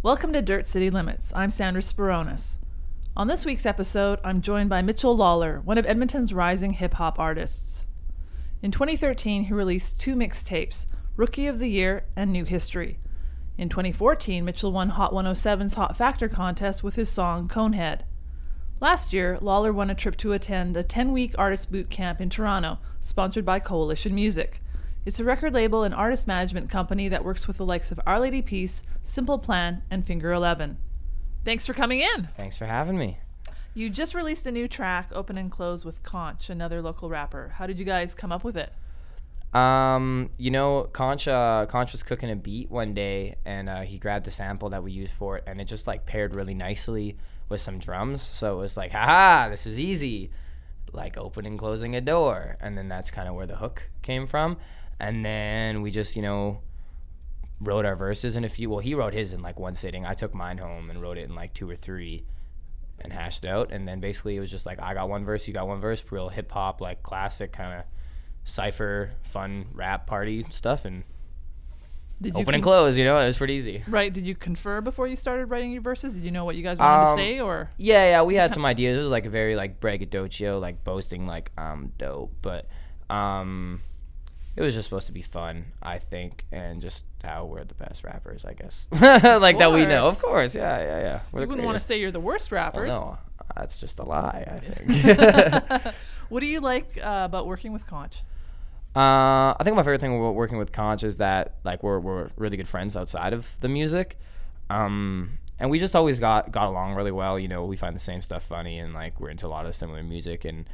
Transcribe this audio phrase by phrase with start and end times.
[0.00, 1.32] Welcome to Dirt City Limits.
[1.34, 2.58] I'm Sandra Spironis.
[3.16, 7.18] On this week's episode, I'm joined by Mitchell Lawler, one of Edmonton's rising hip hop
[7.18, 7.84] artists.
[8.62, 13.00] In 2013, he released two mixtapes, Rookie of the Year and New History.
[13.58, 18.02] In 2014, Mitchell won Hot 107's Hot Factor contest with his song Conehead.
[18.80, 22.30] Last year, Lawler won a trip to attend a 10 week artist boot camp in
[22.30, 24.62] Toronto, sponsored by Coalition Music.
[25.08, 28.20] It's a record label and artist management company that works with the likes of Our
[28.20, 30.76] Lady Peace, Simple Plan, and Finger Eleven.
[31.46, 32.28] Thanks for coming in.
[32.36, 33.16] Thanks for having me.
[33.72, 37.54] You just released a new track, Open and Close, with Conch, another local rapper.
[37.56, 38.70] How did you guys come up with it?
[39.56, 43.96] Um, you know, Conch, uh, Conch was cooking a beat one day, and uh, he
[43.96, 47.16] grabbed the sample that we used for it, and it just like paired really nicely
[47.48, 48.20] with some drums.
[48.20, 50.30] So it was like, haha, this is easy,
[50.92, 54.58] like opening, closing a door, and then that's kind of where the hook came from
[55.00, 56.60] and then we just you know
[57.60, 60.06] wrote our verses in a few well he wrote his in like one sitting.
[60.06, 62.24] I took mine home and wrote it in like two or three
[63.00, 63.70] and hashed out.
[63.72, 66.02] And then basically it was just like i got one verse you got one verse
[66.10, 67.84] real hip-hop like classic kind of
[68.44, 71.04] cipher fun rap party stuff and
[72.20, 73.82] did open con- and close you know it was pretty easy.
[73.88, 76.14] Right did you confer before you started writing your verses?
[76.14, 77.70] Did you know what you guys wanted um, to say or?
[77.76, 78.96] yeah yeah we had some ideas.
[78.96, 82.32] It was like a very like braggadocio like boasting like i'm dope.
[82.40, 82.66] But
[83.10, 83.80] um
[84.58, 88.02] it was just supposed to be fun, I think, and just how we're the best
[88.02, 88.88] rappers, I guess.
[88.90, 90.52] like that we know, of course.
[90.52, 91.20] Yeah, yeah, yeah.
[91.32, 92.90] You wouldn't want to say you're the worst rappers.
[92.90, 94.48] Well, no, that's just a lie.
[94.50, 95.94] I think.
[96.28, 98.22] what do you like uh, about working with Conch?
[98.96, 102.30] Uh, I think my favorite thing about working with Conch is that like we're we're
[102.34, 104.18] really good friends outside of the music,
[104.70, 107.38] um, and we just always got got along really well.
[107.38, 109.76] You know, we find the same stuff funny, and like we're into a lot of
[109.76, 110.68] similar music, and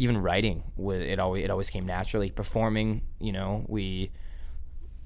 [0.00, 2.30] even writing it always it always came naturally.
[2.30, 4.10] Performing you know we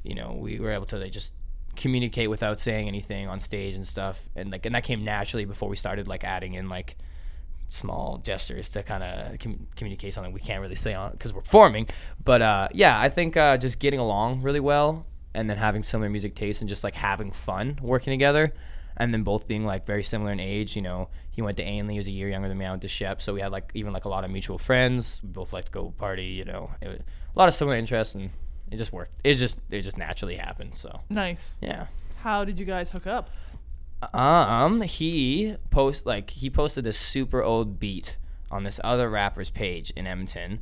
[0.05, 1.33] you know we were able to like, just
[1.75, 4.29] communicate without saying anything on stage and stuff.
[4.37, 6.97] And like and that came naturally before we started like adding in like
[7.69, 11.43] small gestures to kind of com- communicate something we can't really say on because we're
[11.43, 11.89] performing.
[12.25, 16.09] But uh, yeah i think uh, just getting along really well and then having similar
[16.09, 18.53] music tastes and just like having fun working together
[18.97, 20.77] and then both being like very similar in age.
[20.77, 22.65] You know, he went to Ainlay, he was a year younger than me.
[22.65, 25.21] I went to Shep, so we had like even like a lot of mutual friends.
[25.23, 26.27] We both like to go party.
[26.27, 28.31] You know, was, a lot of similar interests, and
[28.71, 29.19] it just worked.
[29.25, 30.77] It just it just naturally happened.
[30.77, 31.57] So nice.
[31.61, 31.87] Yeah.
[32.23, 33.31] How did you guys hook up?
[34.13, 38.17] Um, he post like he posted this super old beat
[38.51, 40.61] on this other rapper's page in Edmonton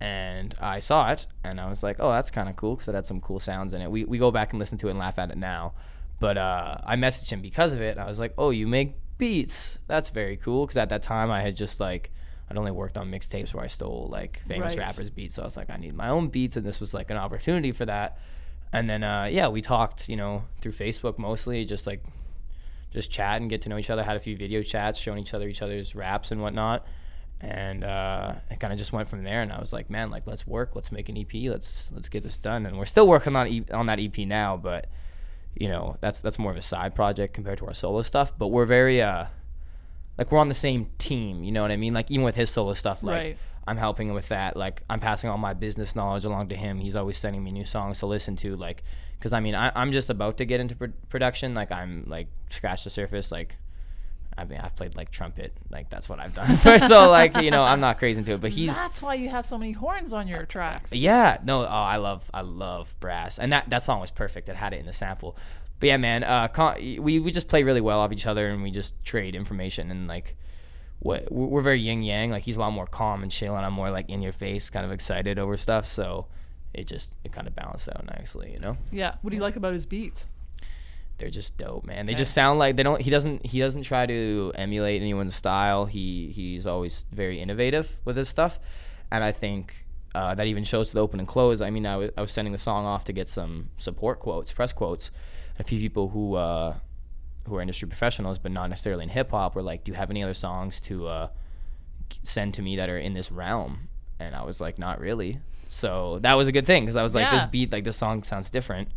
[0.00, 2.94] and I saw it and I was like, oh, that's kind of cool because it
[2.94, 3.90] had some cool sounds in it.
[3.90, 5.72] We, we go back and listen to it and laugh at it now.
[6.20, 7.98] But uh, I messaged him because of it.
[7.98, 9.78] I was like, "Oh, you make beats?
[9.86, 12.12] That's very cool." Because at that time, I had just like
[12.50, 14.86] I'd only worked on mixtapes where I stole like famous right.
[14.86, 15.36] rappers' beats.
[15.36, 17.72] So I was like, I need my own beats, and this was like an opportunity
[17.72, 18.18] for that.
[18.72, 22.02] And then uh, yeah, we talked, you know, through Facebook mostly, just like
[22.90, 24.02] just chat and get to know each other.
[24.02, 26.86] Had a few video chats, showing each other each other's raps and whatnot.
[27.40, 29.42] And uh, it kind of just went from there.
[29.42, 32.22] And I was like, man, like let's work, let's make an EP, let's let's get
[32.22, 32.66] this done.
[32.66, 34.86] And we're still working on e- on that EP now, but
[35.56, 38.48] you know that's that's more of a side project compared to our solo stuff but
[38.48, 39.26] we're very uh
[40.18, 42.50] like we're on the same team you know what i mean like even with his
[42.50, 43.38] solo stuff like right.
[43.66, 46.78] i'm helping him with that like i'm passing all my business knowledge along to him
[46.78, 48.82] he's always sending me new songs to listen to like
[49.18, 52.28] because i mean I, am just about to get into pr- production like i'm like
[52.48, 53.56] scratch the surface like
[54.36, 56.56] I mean, I've played like trumpet, like that's what I've done.
[56.80, 58.76] so like, you know, I'm not crazy into it, but he's.
[58.76, 60.92] That's why you have so many horns on your tracks.
[60.92, 64.48] Yeah, no, oh, I love, I love brass, and that that song was perfect.
[64.48, 65.36] It had it in the sample,
[65.80, 66.48] but yeah, man, uh,
[67.00, 70.08] we we just play really well off each other, and we just trade information and
[70.08, 70.36] like.
[71.00, 72.30] What, we're very yin yang.
[72.30, 74.70] Like he's a lot more calm and chill, and I'm more like in your face,
[74.70, 75.86] kind of excited over stuff.
[75.86, 76.28] So
[76.74, 78.76] it just it kind of balanced out nicely, you know.
[78.90, 79.14] Yeah.
[79.22, 80.26] What do you like about his beats?
[81.18, 82.06] They're just dope, man.
[82.06, 83.00] They just sound like they don't.
[83.00, 83.46] He doesn't.
[83.46, 85.86] He doesn't try to emulate anyone's style.
[85.86, 88.58] He he's always very innovative with his stuff,
[89.10, 91.60] and I think uh, that even shows to the open and close.
[91.60, 94.52] I mean, I, w- I was sending the song off to get some support quotes,
[94.52, 95.10] press quotes.
[95.58, 96.76] A few people who uh,
[97.46, 100.10] who are industry professionals, but not necessarily in hip hop, were like, "Do you have
[100.10, 101.28] any other songs to uh,
[102.24, 103.88] send to me that are in this realm?"
[104.18, 105.38] And I was like, "Not really."
[105.68, 107.38] So that was a good thing because I was like, yeah.
[107.38, 108.88] "This beat, like this song, sounds different."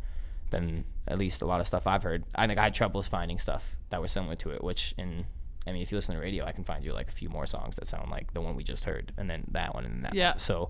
[0.49, 2.25] Than at least a lot of stuff I've heard.
[2.35, 5.25] I think I had troubles finding stuff that was similar to it, which in
[5.67, 7.45] I mean, if you listen to radio, I can find you like a few more
[7.45, 10.15] songs that sound like the one we just heard, and then that one and that.
[10.15, 10.31] Yeah.
[10.31, 10.39] One.
[10.39, 10.69] So,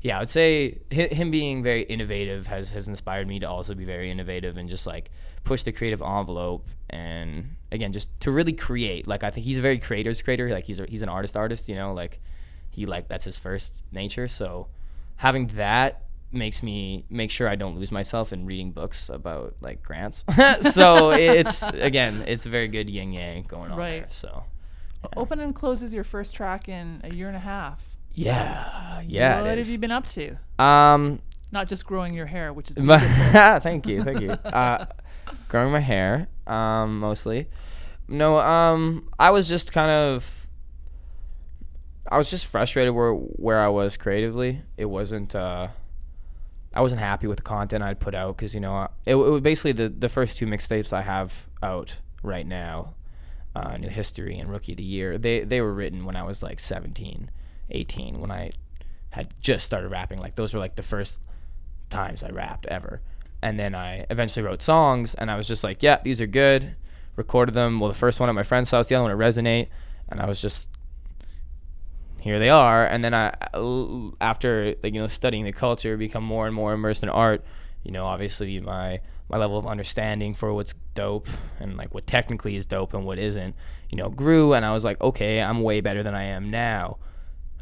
[0.00, 3.84] yeah, I would say him being very innovative has has inspired me to also be
[3.84, 5.10] very innovative and just like
[5.42, 9.08] push the creative envelope and again just to really create.
[9.08, 10.48] Like I think he's a very creator's creator.
[10.50, 11.68] Like he's a, he's an artist artist.
[11.68, 12.20] You know, like
[12.70, 14.28] he like that's his first nature.
[14.28, 14.68] So
[15.16, 19.82] having that makes me make sure I don't lose myself in reading books about like
[19.82, 20.24] grants.
[20.72, 24.00] so it's again, it's a very good yin yang going on there.
[24.00, 24.10] Right.
[24.10, 24.44] So
[25.16, 27.80] Open and closes your first track in a year and a half.
[28.14, 29.40] yeah, yeah.
[29.40, 29.70] What have is.
[29.70, 30.36] you been up to?
[30.58, 31.20] Um,
[31.52, 32.76] Not just growing your hair, which is
[33.62, 34.30] thank you, thank you.
[34.30, 34.86] Uh,
[35.48, 37.48] growing my hair, um, mostly.
[38.08, 40.46] No, um, I was just kind of,
[42.10, 44.62] I was just frustrated where where I was creatively.
[44.76, 45.68] It wasn't, uh,
[46.74, 49.40] I wasn't happy with the content I'd put out because you know it, it was
[49.40, 52.94] basically the the first two mixtapes I have out right now,
[53.54, 55.18] uh, New History and Rookie of the Year.
[55.18, 57.30] They they were written when I was like 17,
[57.70, 58.52] 18, when I
[59.10, 60.18] had just started rapping.
[60.18, 61.18] Like those were like the first
[61.90, 63.00] times I rapped ever.
[63.40, 66.74] And then I eventually wrote songs, and I was just like, yeah, these are good.
[67.14, 67.78] Recorded them.
[67.78, 69.68] Well, the first one at my friend's house, the other one at Resonate,
[70.08, 70.68] and I was just,
[72.20, 72.86] here they are.
[72.86, 73.34] And then I,
[74.20, 77.44] after like you know studying the culture, become more and more immersed in art.
[77.84, 81.28] You know, obviously my my level of understanding for what's dope
[81.60, 83.54] and like what technically is dope and what isn't,
[83.90, 84.54] you know, grew.
[84.54, 86.96] And I was like, okay, I'm way better than I am now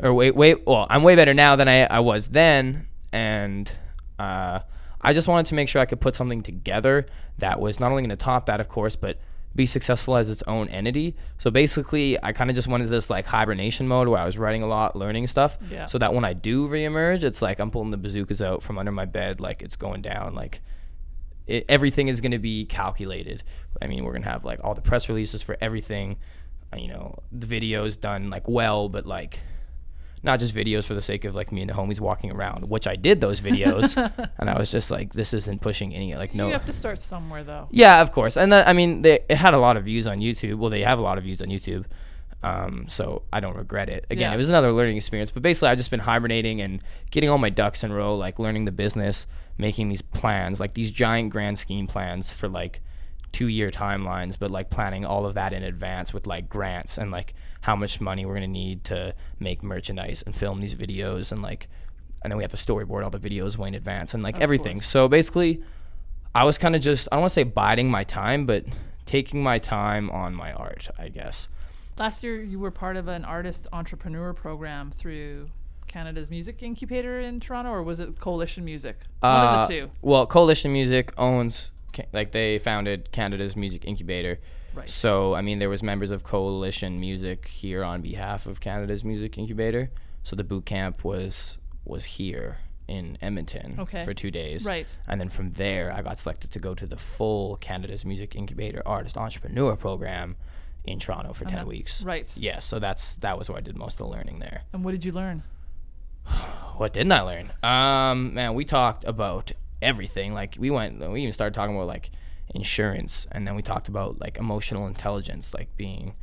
[0.00, 0.66] or wait, wait.
[0.66, 3.70] Well, I'm way better now than I, I was then, and
[4.18, 4.60] uh,
[5.00, 7.06] I just wanted to make sure I could put something together
[7.38, 9.18] that was not only going to top that, of course, but
[9.56, 11.16] be successful as its own entity.
[11.38, 14.62] So basically, I kind of just wanted this like hibernation mode where I was writing
[14.62, 15.86] a lot, learning stuff, Yeah.
[15.86, 18.92] so that when I do reemerge, it's like I'm pulling the bazookas out from under
[18.92, 20.60] my bed, like it's going down, like
[21.46, 23.42] it, everything is going to be calculated.
[23.80, 26.16] I mean, we're going to have like all the press releases for everything,
[26.72, 29.38] uh, you know, the videos done like well, but like
[30.22, 32.86] not just videos for the sake of like me and the homies walking around, which
[32.86, 33.96] I did those videos,
[34.38, 36.46] and I was just like, this isn't pushing any like no.
[36.46, 37.68] You have to start somewhere, though.
[37.70, 40.18] Yeah, of course, and that, I mean, they, it had a lot of views on
[40.20, 40.56] YouTube.
[40.56, 41.84] Well, they have a lot of views on YouTube,
[42.42, 44.04] um, so I don't regret it.
[44.10, 44.34] Again, Yeah.
[44.34, 46.80] it was another learning experience, but basically, I've just been hibernating and
[47.10, 49.26] getting all my ducks in a row, like learning the business,
[49.58, 52.80] making these plans, like these giant grand scheme plans for like
[53.32, 57.10] two year timelines, but like planning all of that in advance with like grants and
[57.10, 57.34] like
[57.66, 61.68] how much money we're gonna need to make merchandise and film these videos and like
[62.22, 64.42] and then we have to storyboard all the videos way in advance and like Of
[64.42, 64.74] everything.
[64.74, 64.86] course.
[64.86, 65.62] So basically
[66.34, 68.64] I was kind of just I don't want to say biding my time, but
[69.04, 71.48] taking my time on my art, I guess.
[71.98, 75.48] Last year, you were part of an artist entrepreneur program through
[75.86, 78.96] Canada's Music Incubator in Toronto, or was it Coalition Music?
[79.20, 79.90] One Uh, of the two.
[80.02, 81.70] Well, Coalition Music owns
[82.12, 84.38] like they founded Canada's Music Incubator.
[84.76, 84.88] Right.
[84.90, 89.38] So I mean, there was members of Coalition Music here on behalf of Canada's Music
[89.38, 89.90] Incubator.
[90.22, 92.58] So the boot camp was was here
[92.88, 94.04] in Edmonton Okay.
[94.04, 94.64] for two days.
[94.64, 94.86] Right.
[95.08, 98.82] And then from there, I got selected to go to the full Canada's Music Incubator
[98.86, 100.36] Artist Entrepreneur Program
[100.84, 102.02] in Toronto for And ten weeks.
[102.02, 102.30] Right.
[102.36, 102.60] Yeah.
[102.60, 104.62] So that's that was where I did most of the learning there.
[104.72, 105.42] And what did you learn?
[106.76, 107.50] What didn't I learn?
[107.62, 110.34] Um, man, we talked about everything.
[110.34, 112.10] Like we went, we even started talking about like
[112.54, 116.14] insurance, and then we talked about like emotional intelligence, like being,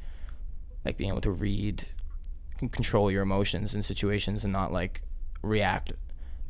[0.85, 1.85] like being able to read,
[2.61, 5.01] and control your emotions in situations, and not like
[5.41, 5.93] react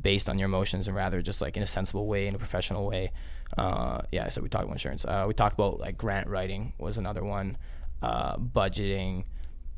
[0.02, 2.86] based on your emotions, and rather just like in a sensible way, in a professional
[2.86, 3.12] way.
[3.58, 5.06] Uh, yeah, so we talked about insurance.
[5.06, 7.58] Uh, we talked about like grant writing was another one,
[8.02, 9.24] uh, budgeting,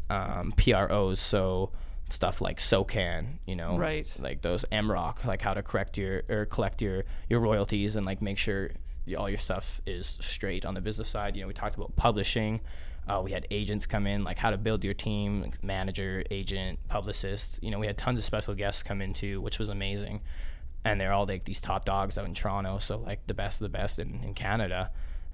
[0.10, 1.20] um, PROs.
[1.20, 1.72] So
[2.10, 4.12] stuff like SOCAN, you know, Right.
[4.20, 8.22] like those MROC, like how to correct your or collect your your royalties and like
[8.22, 8.72] make sure
[9.14, 11.36] all your stuff is straight on the business side.
[11.36, 12.62] You know, we talked about publishing.
[13.08, 16.80] Uh, we had agents come in, like how to build your team, like manager, agent,
[16.88, 17.60] publicist.
[17.62, 20.22] You know, we had tons of special guests come in too, which was amazing.
[20.84, 23.66] And they're all like these top dogs out in Toronto, so like the best of
[23.66, 24.92] the best in, in Canada.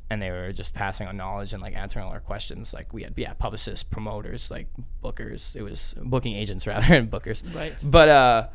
[0.10, 2.74] And they were just passing on knowledge and like answering all our questions.
[2.74, 4.68] Like we had yeah, publicists, promoters, like
[5.02, 5.56] bookers.
[5.56, 7.44] It was booking agents rather than bookers.
[7.56, 7.78] Right.
[7.82, 8.48] But uh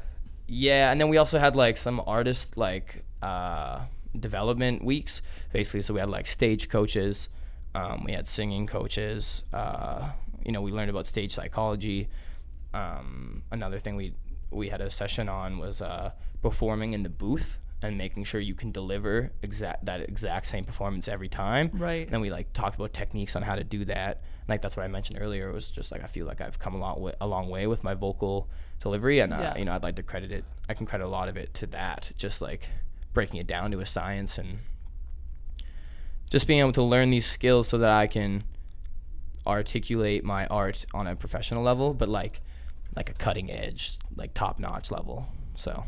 [0.47, 3.81] yeah, and then we also had like some artists like uh
[4.21, 5.23] development weeks.
[5.53, 7.29] Basically so we had like stage coaches
[7.75, 10.11] um, we had singing coaches uh,
[10.45, 12.09] you know we learned about stage psychology.
[12.75, 14.15] Um, another thing we
[14.51, 18.55] we had a session on was uh, performing in the booth and making sure you
[18.55, 21.71] can deliver exact that exact same performance every time.
[21.75, 22.03] Right.
[22.07, 24.23] and then we like talked about techniques on how to do that.
[24.49, 26.75] Like that's what i mentioned earlier it was just like i feel like i've come
[26.75, 28.49] a long way a long way with my vocal
[28.81, 29.19] delivery.
[29.21, 29.59] And uh, Yeah.
[29.59, 31.67] you know i'd like to credit it i can credit a lot of it to
[31.69, 32.13] that.
[32.17, 32.69] Just like
[33.17, 34.59] breaking it down to a science and
[36.29, 38.45] just being able to learn these skills so that i can
[39.47, 42.43] articulate my art on a professional level but like
[42.95, 45.85] like a cutting edge like top notch level so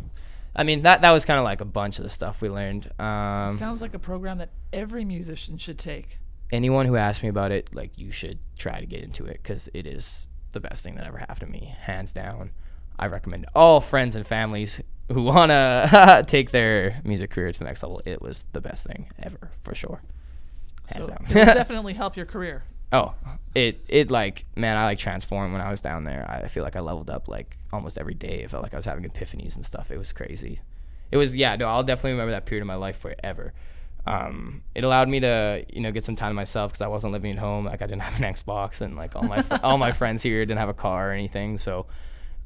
[0.56, 2.90] i mean that that was kind of like a bunch of the stuff we learned
[2.98, 6.18] um Sounds like a program that every musician should take.
[6.50, 9.68] anyone who asks me about it, like you should try to get into it because
[9.74, 12.52] it is the best thing that ever happened to me, hands down.
[12.98, 17.82] I recommend all friends and families who wanna take their music career to the next
[17.82, 20.02] level, it was the best thing ever for sure.
[20.86, 21.26] Hands So down.
[21.28, 22.62] it definitely help your career.
[22.92, 23.14] Oh,
[23.54, 26.24] it it like man, I like transformed when I was down there.
[26.28, 28.40] I feel like I leveled up like almost every day.
[28.42, 29.90] It felt like I was having epiphanies and stuff.
[29.90, 30.60] It was crazy.
[31.10, 31.56] It was yeah.
[31.56, 33.52] No, I'll definitely remember that period of my life forever.
[34.06, 37.12] Um, it allowed me to you know get some time to myself because I wasn't
[37.12, 37.66] living at home.
[37.66, 40.44] Like I didn't have an Xbox and like all my fr- all my friends here
[40.46, 41.58] didn't have a car or anything.
[41.58, 41.84] So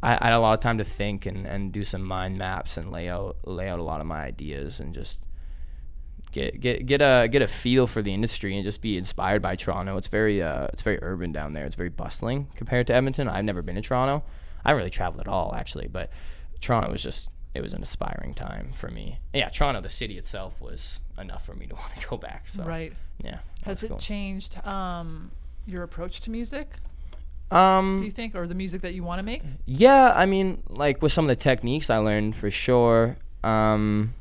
[0.02, 2.76] I, I had a lot of time to think and, and do some mind maps
[2.76, 5.20] and lay out lay out a lot of my ideas and just
[6.32, 9.54] get get get a get a feel for the industry and just be inspired by
[9.56, 9.96] Toronto.
[9.96, 11.66] It's very uh it's very urban down there.
[11.66, 13.28] It's very bustling compared to Edmonton.
[13.28, 14.24] I've never been to Toronto.
[14.64, 16.10] I haven't really traveled at all actually, but
[16.60, 19.18] Toronto was just it was an inspiring time for me.
[19.34, 22.48] Yeah, Toronto, the city itself was enough for me to want to go back.
[22.48, 22.94] So Right.
[23.22, 23.98] yeah, Has it cool.
[23.98, 25.32] changed um,
[25.66, 26.68] your approach to music?
[27.52, 29.42] Um, Do you think, or the music that you want to make?
[29.66, 33.18] Yeah, I mean, like with some of the techniques I learned for sure.
[33.44, 34.14] Um,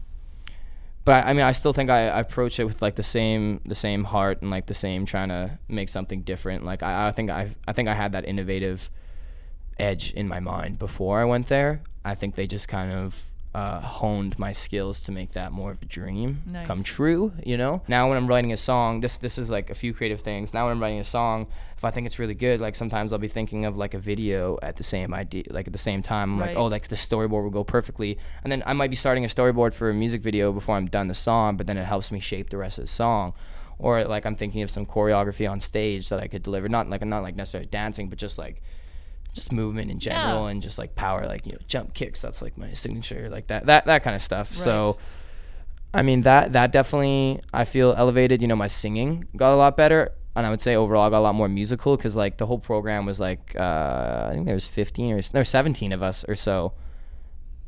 [1.04, 3.76] but I mean, I still think I, I approach it with like the same the
[3.76, 6.64] same heart and like the same trying to make something different.
[6.64, 8.90] Like I, I think I I think I had that innovative
[9.80, 11.82] edge in my mind before I went there.
[12.06, 13.24] I think they just kind of
[13.54, 17.34] uh, honed my skills to make that more of a dream come true.
[17.46, 17.82] You know.
[17.88, 20.54] Now when I'm writing a song, this this is like a few creative things.
[20.54, 23.20] Now when I'm writing a song, if I think it's really good, like sometimes I'll
[23.20, 26.34] be thinking of like a video at the same idea, like at the same time.
[26.34, 29.26] I'm like, oh, like the storyboard will go perfectly, and then I might be starting
[29.26, 32.12] a storyboard for a music video before I'm done the song, but then it helps
[32.12, 33.34] me shape the rest of the song.
[33.80, 37.02] Or like I'm thinking of some choreography on stage that I could deliver, not like
[37.02, 38.62] I'm not like necessarily dancing, but just like
[39.34, 40.52] just movement in general Yeah.
[40.52, 42.22] and just like power, like you know jump kicks.
[42.22, 44.54] That's like my signature, like that that that kind of stuff.
[44.54, 44.98] So.
[45.94, 48.42] I mean that that definitely I feel elevated.
[48.42, 51.20] You know, my singing got a lot better, and I would say overall I got
[51.20, 54.56] a lot more musical because like the whole program was like uh, I think there
[54.56, 56.72] was fifteen or there were seventeen of us or so,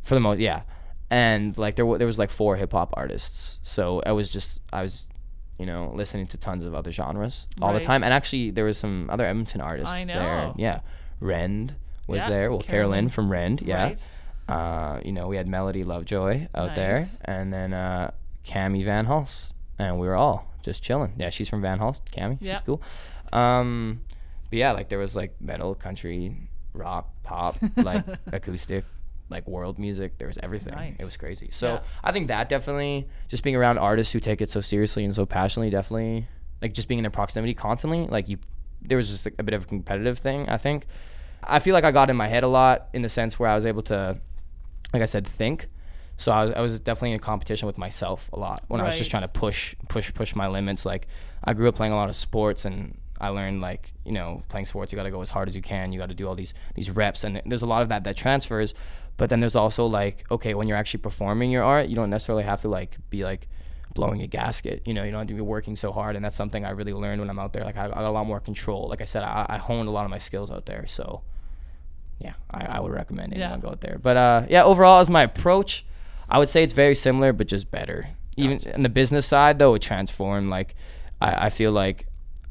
[0.04, 0.62] for the most yeah,
[1.10, 4.62] and like there wa there was like four hip hop artists, so I was just
[4.72, 5.06] I was,
[5.60, 8.78] you know, listening to tons of other genres all the time, and actually there was
[8.78, 10.16] some other Edmonton artists I there.
[10.16, 10.56] know.
[10.58, 10.80] Yeah,
[11.24, 11.76] Rend
[12.08, 12.50] was Yeah, there.
[12.52, 12.92] Well, Carolyn.
[12.92, 13.62] Carolyn from Rend.
[13.62, 13.84] Yeah.
[13.84, 14.10] Right.
[14.48, 18.12] Uh, you know, we had Melody Lovejoy out there, and then uh,
[18.46, 19.48] Cami Van Hulst,
[19.80, 21.14] and we were all just chilling.
[21.18, 22.38] Yeah, she's from Van Hulst, Cami.
[22.42, 22.56] Yeah.
[22.56, 22.82] She's cool.
[23.32, 24.02] Um,
[24.50, 26.36] but yeah, like there was like metal, country,
[26.74, 28.84] rock, pop, like acoustic,
[29.30, 30.18] like world music.
[30.18, 30.74] There was everything.
[30.76, 30.96] Nice.
[31.00, 31.50] It was crazy.
[31.52, 31.80] So Yeah.
[32.04, 35.26] I think that definitely, just being around artists who take it so seriously and so
[35.26, 36.28] passionately, definitely,
[36.62, 38.38] like just being in their proximity constantly, like you,
[38.82, 40.50] there was just like, a bit of a competitive thing.
[40.50, 40.86] I think.
[41.48, 43.56] I feel like I got in my head a lot in the sense where I
[43.56, 44.18] was able to
[44.94, 45.68] like I said, think.
[46.18, 48.98] So I was, I was definitely in competition with myself a lot when I was
[48.98, 50.86] just trying to push, push, push my limits.
[50.86, 51.08] Like
[51.44, 54.68] I grew up playing a lot of sports, and I learned like you know playing
[54.68, 55.92] sports, you got to go as hard as you can.
[55.92, 58.16] You got to do all these these reps, and there's a lot of that that
[58.16, 58.76] transfers.
[59.18, 62.44] But then there's also like okay, when you're actually performing your art, you don't necessarily
[62.44, 63.48] have to like be like
[63.96, 64.84] blowing a gasket.
[64.86, 66.94] You know, you don't have to be working so hard, and that's something I really
[66.94, 67.66] learned when I'm out there.
[67.66, 68.88] Like I, I got a lot more control.
[68.88, 70.86] Like I said, I, I honed a lot of my skills out there.
[70.86, 71.24] So
[72.24, 73.58] yeah, I, I would recommend anyone Yeah.
[73.60, 74.00] go out there.
[74.02, 75.86] But uh, yeah, overall, as my approach,
[76.30, 78.08] I would say it's very similar, but just better.
[78.38, 78.74] Even Gotcha.
[78.76, 80.50] in the business side, though, it transformed.
[80.50, 80.76] Like,
[81.22, 82.08] I, I feel like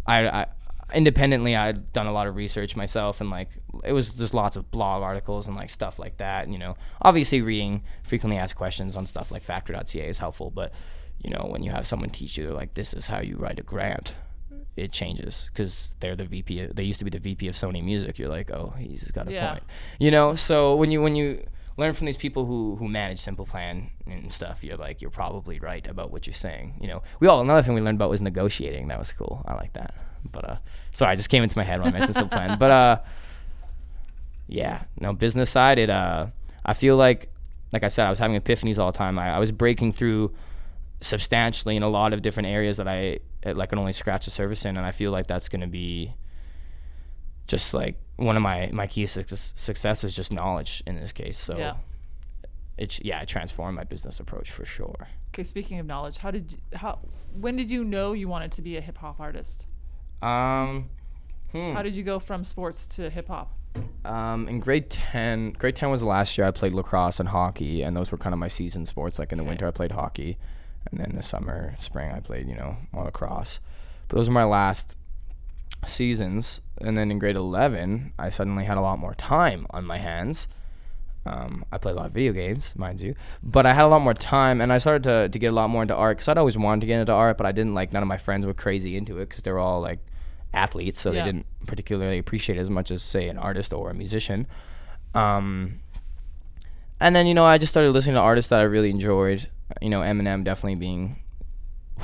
[0.07, 0.47] I, I
[0.95, 3.49] independently, I'd done a lot of research myself, and like
[3.83, 6.49] it was just lots of blog articles and like stuff like that.
[6.49, 10.73] You know, obviously reading frequently asked questions on stuff like Factor.ca is helpful, but
[11.19, 13.63] you know, when you have someone teach you, like this is how you write a
[13.63, 14.15] grant.
[14.75, 16.61] It changes because they're the VP.
[16.61, 18.19] Of, they used to be the VP of Sony Music.
[18.19, 19.51] You're like, oh, he's got a Yeah.
[19.51, 19.65] point
[19.99, 21.45] you know so when you when you
[21.77, 25.59] learn from these people who who manage simple plan and stuff you're like you're probably
[25.59, 28.21] right about what you're saying you know we all another thing we learned about was
[28.21, 29.95] negotiating that was cool i like that
[30.31, 30.57] but uh
[30.93, 32.99] sorry i just came into my head when i mentioned simple plan but uh
[34.49, 36.27] yeah no business side it uh
[36.65, 37.31] i feel like
[37.73, 40.35] like i said i was having epiphanies all the time i, I was breaking through
[41.01, 44.31] substantially in a lot of different areas that i uh, like can only scratch the
[44.31, 46.15] surface in and i feel like that's going to be
[47.47, 51.37] just like one of my my key success, success is just knowledge in this case.
[51.39, 51.75] So Yeah.
[52.79, 55.09] it's yeah, it transformed my business approach for sure.
[55.31, 57.01] Okay, speaking of knowledge, how did you, how
[57.41, 59.67] when did you know you wanted to be a hip hop artist?
[60.23, 60.89] Um,
[61.51, 61.73] hmm.
[61.73, 63.53] How did you go from sports to hip hop?
[64.05, 67.83] Um, in grade ten, grade ten was the last year I played lacrosse and hockey,
[67.83, 69.19] and those were kind of my season sports.
[69.19, 69.49] Like in the Okay.
[69.51, 70.39] winter, I played hockey,
[70.91, 73.61] and then the summer, spring, I played you know more lacrosse.
[74.09, 74.97] But those were my last
[75.87, 76.61] seasons.
[76.81, 80.49] And then in grade eleven, I suddenly had a lot more time on my hands.
[81.25, 84.01] Um, I played a lot of video games, mind you, but I had a lot
[84.03, 86.37] more time, and I started to, to get a lot more into art because I'd
[86.39, 87.93] always wanted to get into art, but I didn't like.
[87.93, 90.01] None of my friends were crazy into it because they were all like
[90.53, 91.21] athletes, so Yeah.
[91.25, 94.49] they didn't particularly appreciate it as much as say an artist or a musician.
[95.15, 95.79] Um,
[96.99, 99.49] and then you know I just started listening to artists that I really enjoyed.
[99.81, 101.23] You know, Eminem definitely being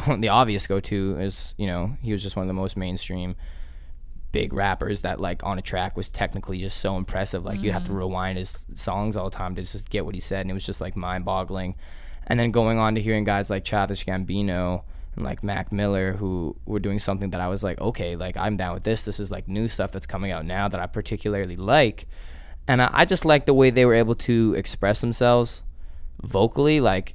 [0.19, 3.37] the obvious go-to is you know he was just one of the most mainstream
[4.31, 7.45] big rappers that like on a track was technically just so impressive.
[7.45, 7.99] Like you'd have to mm-hmm.
[7.99, 10.67] rewind his songs all the time to just get what he said and it was
[10.67, 11.77] just like mind-boggling.
[12.27, 14.83] And then going on to hearing guys like Childish Gambino
[15.17, 18.59] and like Mac Miller who were doing something that I was like okay like I'm
[18.59, 19.03] down with this.
[19.03, 22.07] This is like new stuff that's coming out now that I particularly like.
[22.67, 25.63] And I, I just like the way they were able to express themselves
[26.23, 27.15] vocally like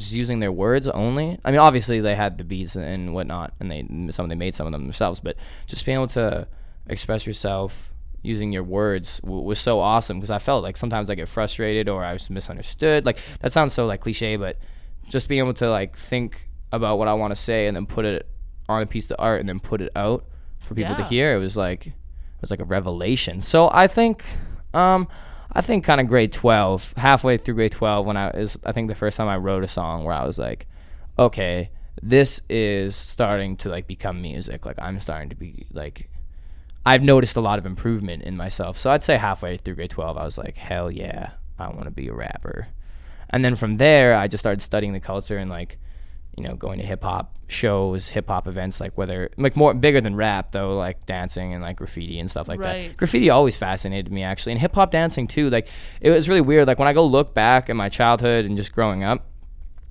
[0.00, 1.38] just using their words only.
[1.44, 4.66] I mean, obviously they had the beats and whatnot, and they some they made some
[4.66, 5.20] of them themselves.
[5.20, 6.48] But just being able to
[6.86, 7.92] express yourself
[8.22, 11.88] using your words w- was so awesome because I felt like sometimes I get frustrated
[11.88, 13.06] or I was misunderstood.
[13.06, 14.58] Like that sounds so like cliche, but
[15.08, 18.04] just being able to like think about what I want to say and then put
[18.04, 18.26] it
[18.68, 20.24] on a piece of art and then put it out
[20.58, 21.94] for people to hear, it was like it
[22.40, 23.40] was like a revelation.
[23.40, 24.24] So I think.
[24.72, 25.08] Um,
[25.52, 28.88] I think kind of grade 12, halfway through grade 12 when I is I think
[28.88, 30.66] the first time I wrote a song where I was like,
[31.18, 31.70] okay,
[32.02, 34.64] this is starting to like become music.
[34.64, 36.08] Like I'm starting to be like
[36.86, 38.78] I've noticed a lot of improvement in myself.
[38.78, 41.90] So I'd say halfway through grade 12 I was like, hell yeah, I want to
[41.90, 42.68] be a rapper.
[43.28, 45.78] And then from there I just started studying the culture and like
[46.36, 50.00] you know, going to hip hop shows, hip hop events, like whether like more bigger
[50.00, 52.88] than rap though, like dancing and like graffiti and stuff like Right.
[52.88, 52.96] that.
[52.96, 55.50] Graffiti always fascinated me actually, and hip hop dancing too.
[55.50, 55.68] Like
[56.00, 56.66] it was really weird.
[56.66, 59.26] Like when I go look back at my childhood and just growing up,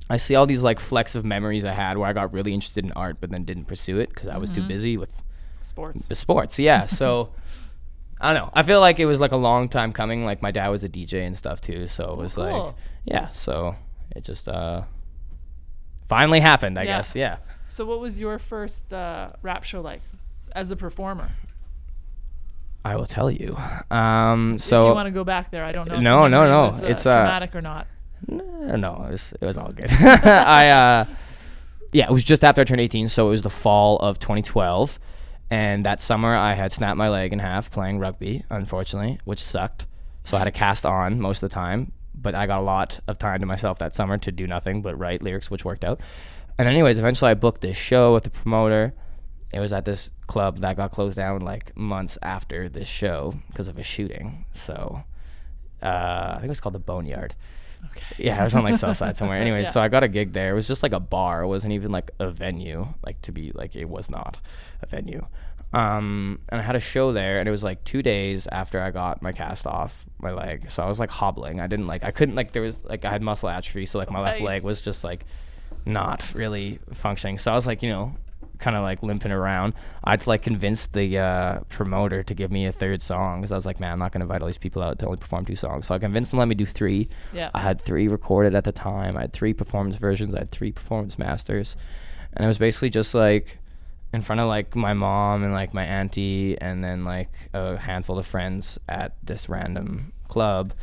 [0.09, 2.83] I see all these like flecks of memories I had where I got really interested
[2.85, 5.21] in art, but then didn't pursue it because I was too busy with
[5.61, 6.07] Sports.
[6.07, 6.57] the sports.
[6.59, 7.31] Yeah, so.
[8.21, 8.51] I don't know.
[8.53, 10.25] I feel like it was like a long time coming.
[10.25, 12.75] Like my dad was a DJ and stuff too, so it was like, cool.
[13.05, 13.29] yeah.
[13.31, 13.75] So
[14.13, 14.81] it just uh,
[16.09, 16.97] finally happened, I Yeah.
[16.97, 17.15] guess.
[17.15, 17.37] Yeah.
[17.69, 20.01] So, what was your first uh, rap show like
[20.53, 21.29] as a performer?
[22.83, 23.55] I will tell you.
[23.91, 25.95] Um, if you so want to go back there, I don't know.
[25.95, 26.61] if No, no, memory no.
[26.67, 27.87] Was, uh, It's, uh, traumatic or not.
[28.27, 29.91] no, no, it was it was all good.
[30.25, 31.05] I uh,
[31.91, 34.97] yeah, it was just after I turned 18, so it was the fall of 2012,
[35.51, 39.85] and that summer I had snapped my leg in half playing rugby, unfortunately, which sucked.
[40.23, 41.91] So I had a cast on most of the time,
[42.21, 44.97] but I got a lot of time to myself that summer to do nothing but
[44.97, 46.01] write lyrics, which worked out.
[46.57, 48.93] And anyways, eventually I booked this show with the promoter.
[49.53, 53.67] It was at this club that got closed down like months after this show because
[53.67, 54.45] of a shooting.
[54.53, 55.03] So
[55.81, 55.85] uh,
[56.31, 57.35] I think it was called the Boneyard.
[57.91, 58.03] Okay.
[58.25, 59.37] Yeah, it was on like Southside somewhere.
[59.41, 59.71] Anyways, Yeah.
[59.71, 60.51] so I got a gig there.
[60.51, 61.41] It was just like a bar.
[61.43, 62.93] It wasn't even like a venue.
[63.05, 64.37] Like to be like it was not
[64.81, 65.25] a venue.
[65.71, 68.91] Um, and I had a show there, and it was like two days after I
[68.91, 70.71] got my cast off my leg.
[70.71, 71.59] So I was like hobbling.
[71.59, 74.09] I didn't like I couldn't like there was like I had muscle atrophy, so like
[74.09, 75.25] my left leg was just like
[75.85, 77.37] not really functioning.
[77.37, 78.15] So I was like you know
[78.57, 79.73] kind of like limping around.
[80.03, 83.65] I'd like convinced the uh, promoter to give me a third song because I was
[83.65, 85.87] like, man, I'm not gonna invite all these people out to only perform two songs.
[85.87, 87.09] So I convinced them to let me do three.
[87.31, 87.51] Yeah.
[87.53, 89.17] I had three recorded at the time.
[89.17, 90.35] I had three performance versions.
[90.35, 91.75] I had three performance masters,
[92.33, 93.59] and it was basically just like
[94.11, 98.17] in front of like my mom and like my auntie and then like a handful
[98.17, 100.73] of friends at this random club.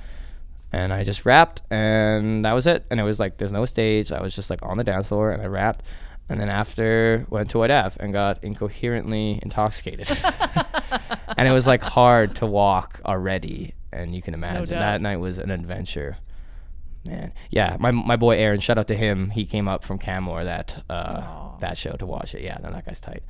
[0.72, 2.84] And I just rapped, and that was it.
[2.90, 4.12] And it was like there's no stage.
[4.12, 5.82] I was just like on the dance floor, and I rapped.
[6.28, 10.08] And then after went to Ave and got incoherently intoxicated,
[11.36, 13.74] and it was like hard to walk already.
[13.92, 14.80] And you can imagine doubt.
[14.80, 16.18] that night was an adventure.
[17.06, 19.30] Man, yeah, my my boy Aaron, shout out to him.
[19.30, 22.42] He came up from Canmore that uh, that show to watch it.
[22.42, 23.22] Yeah, no, that guy's tight.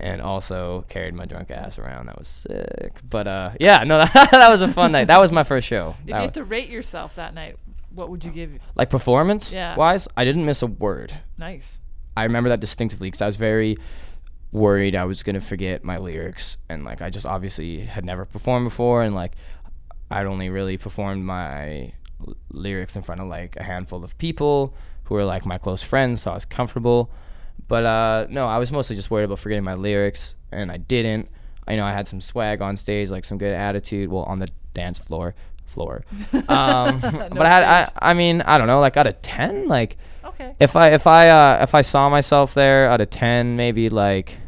[0.00, 2.06] And also carried my drunk ass around.
[2.06, 2.98] That was sick.
[3.08, 5.06] But uh, yeah, no, that, that was a fun night.
[5.06, 5.94] That was my first show.
[6.00, 7.56] If That you was- had to rate yourself that night,
[7.94, 8.52] what would you give?
[8.52, 8.58] you?
[8.74, 9.76] like performance Yeah.
[9.76, 11.14] wise, I didn't miss a word.
[11.38, 11.78] Nice.
[12.16, 13.76] I remember that distinctively because I was very
[14.52, 18.66] worried I was gonna forget my lyrics, and like I just obviously had never performed
[18.66, 19.32] before, and like
[20.10, 21.92] I'd only really performed my
[22.50, 26.22] lyrics in front of like a handful of people who were like my close friends,
[26.22, 27.10] so I was comfortable.
[27.68, 31.28] But uh, no, I was mostly just worried about forgetting my lyrics, and I didn't.
[31.66, 34.10] I know I had some swag on stage, like some good attitude.
[34.10, 35.34] Well, on the dance floor,
[35.64, 36.04] floor.
[36.48, 37.62] Um, but I had,
[38.02, 38.10] I.
[38.10, 40.54] I mean, I don't know, like out of ten, like Okay.
[40.58, 44.38] if I if I uh, if I saw myself there out of ten, maybe like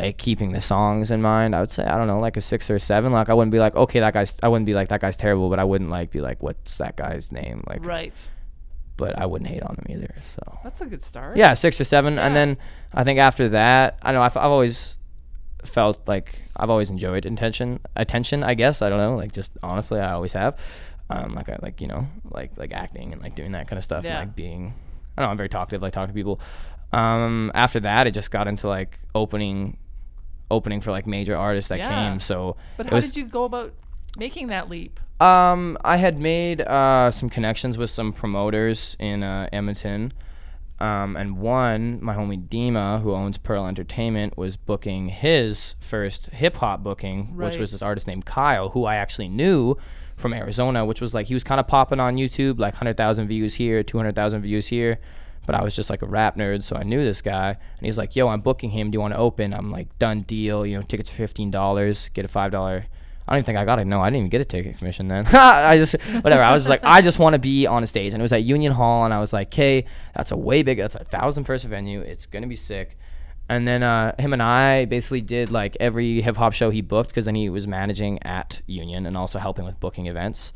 [0.00, 2.70] like keeping the songs in mind, I would say I don't know, like a six
[2.70, 3.12] or a seven.
[3.12, 4.36] Like I wouldn't be like, okay, that guy's.
[4.42, 6.96] I wouldn't be like that guy's terrible, but I wouldn't like be like, what's that
[6.96, 7.62] guy's name?
[7.66, 8.14] Like, Right.
[8.96, 10.14] but I wouldn't hate on them either.
[10.34, 11.36] So That's a good start.
[11.36, 12.26] yeah, six or seven, Yeah.
[12.26, 12.56] and then
[12.92, 14.96] I think after that, I know I've, I've always
[15.64, 18.42] felt like I've always enjoyed intention, attention.
[18.42, 20.56] I guess I don't know, like just honestly, I always have.
[21.10, 23.84] Um, like I like you know, like like acting and like doing that kind of
[23.84, 24.20] stuff, Yeah.
[24.20, 24.74] and like being.
[25.16, 25.30] I don't know.
[25.32, 25.82] I'm very talkative.
[25.82, 26.40] Like talking to people.
[26.92, 29.76] Um, after that, it just got into like opening,
[30.50, 32.10] opening for like major artists that Yeah.
[32.10, 32.20] came.
[32.20, 33.72] So But it how was did you go about
[34.18, 34.98] making that leap?
[35.20, 40.12] Um, I had made uh, some connections with some promoters in uh, Edmonton.
[40.78, 46.56] Um, and one, my homie Dima, who owns Pearl Entertainment, was booking his first hip
[46.56, 47.60] hop booking, which Right.
[47.60, 49.76] was this artist named Kyle, who I actually knew
[50.16, 53.54] from Arizona, which was like he was kind of popping on YouTube, like 100,000 views
[53.56, 54.98] here, 200,000 views here.
[55.50, 57.48] But I was just like a rap nerd, so I knew this guy.
[57.48, 58.92] And he's like, yo, I'm booking him.
[58.92, 59.52] Do you want to open?
[59.52, 60.64] I'm like, done deal.
[60.64, 62.36] You know, tickets for $15, get a $5.
[62.38, 63.84] I don't even think I got it.
[63.84, 65.26] No, I didn't even get a ticket commission then.
[65.32, 66.44] I just, whatever.
[66.44, 68.12] I was like, I just want to be on a stage.
[68.12, 69.04] And it was at Union Hall.
[69.04, 72.00] And I was like, okay, that's a way big, that's a thousand person venue.
[72.00, 72.96] It's to be sick.
[73.48, 77.10] And then uh, him and I basically did like every hip hop show he booked
[77.10, 80.52] because then he was managing at Union and also helping with booking events.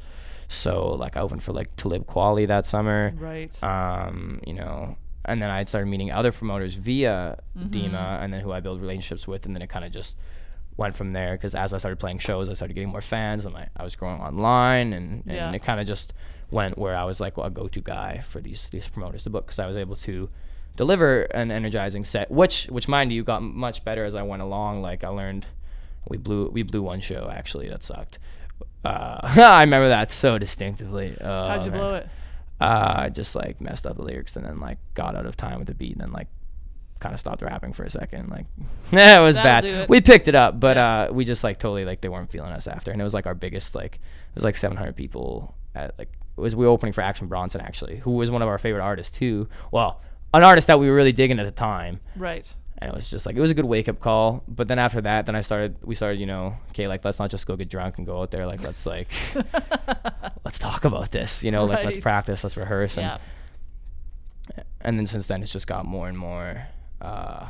[0.54, 3.12] So like I opened for like Talib Kweli that summer.
[3.16, 3.52] Right.
[3.62, 7.72] Um, you know, and then I started meeting other promoters via Mm-hmm.
[7.94, 10.16] Dima, and then who I build relationships with, and then it kind of just
[10.76, 11.32] went from there.
[11.32, 13.94] Because as I started playing shows, I started getting more fans, and I, I was
[13.96, 15.52] growing online, and, and Yeah.
[15.52, 16.12] it kind of just
[16.50, 19.46] went where I was like well, a go-to guy for these these promoters to book
[19.46, 20.28] because I was able to
[20.76, 24.82] deliver an energizing set, which which mind you got much better as I went along.
[24.82, 25.46] Like I learned,
[26.08, 28.18] we blew we blew one show actually that sucked.
[28.84, 31.16] Uh, I remember that so distinctively.
[31.20, 31.80] Oh, How'd you man.
[31.80, 32.08] blow it?
[32.60, 35.58] Uh, I just like messed up the lyrics and then like got out of time
[35.58, 36.28] with the beat and then like
[37.00, 38.30] kind of stopped rapping for a second.
[38.30, 38.46] Like,
[38.92, 39.64] yeah, it was That'll bad.
[39.82, 39.88] it.
[39.88, 41.00] We picked it up, but Yeah.
[41.10, 43.26] uh, we just like totally like they weren't feeling us after, and it was like
[43.26, 46.92] our biggest like it was like 700 people at like it was we were opening
[46.92, 49.48] for Action Bronson actually, who was one of our favorite artists too.
[49.72, 50.00] Well,
[50.32, 52.52] an artist that we were really digging at the time Right.
[52.78, 54.42] And it was just like it was a good wake up call.
[54.48, 57.30] But then after that, then I started we started you know okay like let's not
[57.30, 59.08] just go get drunk and go out there like let's like
[60.44, 63.06] let's talk about this you know like let's practice let's rehearse and
[64.56, 64.62] Yeah.
[64.80, 66.66] and then since then it's just got more and more
[67.00, 67.46] uh,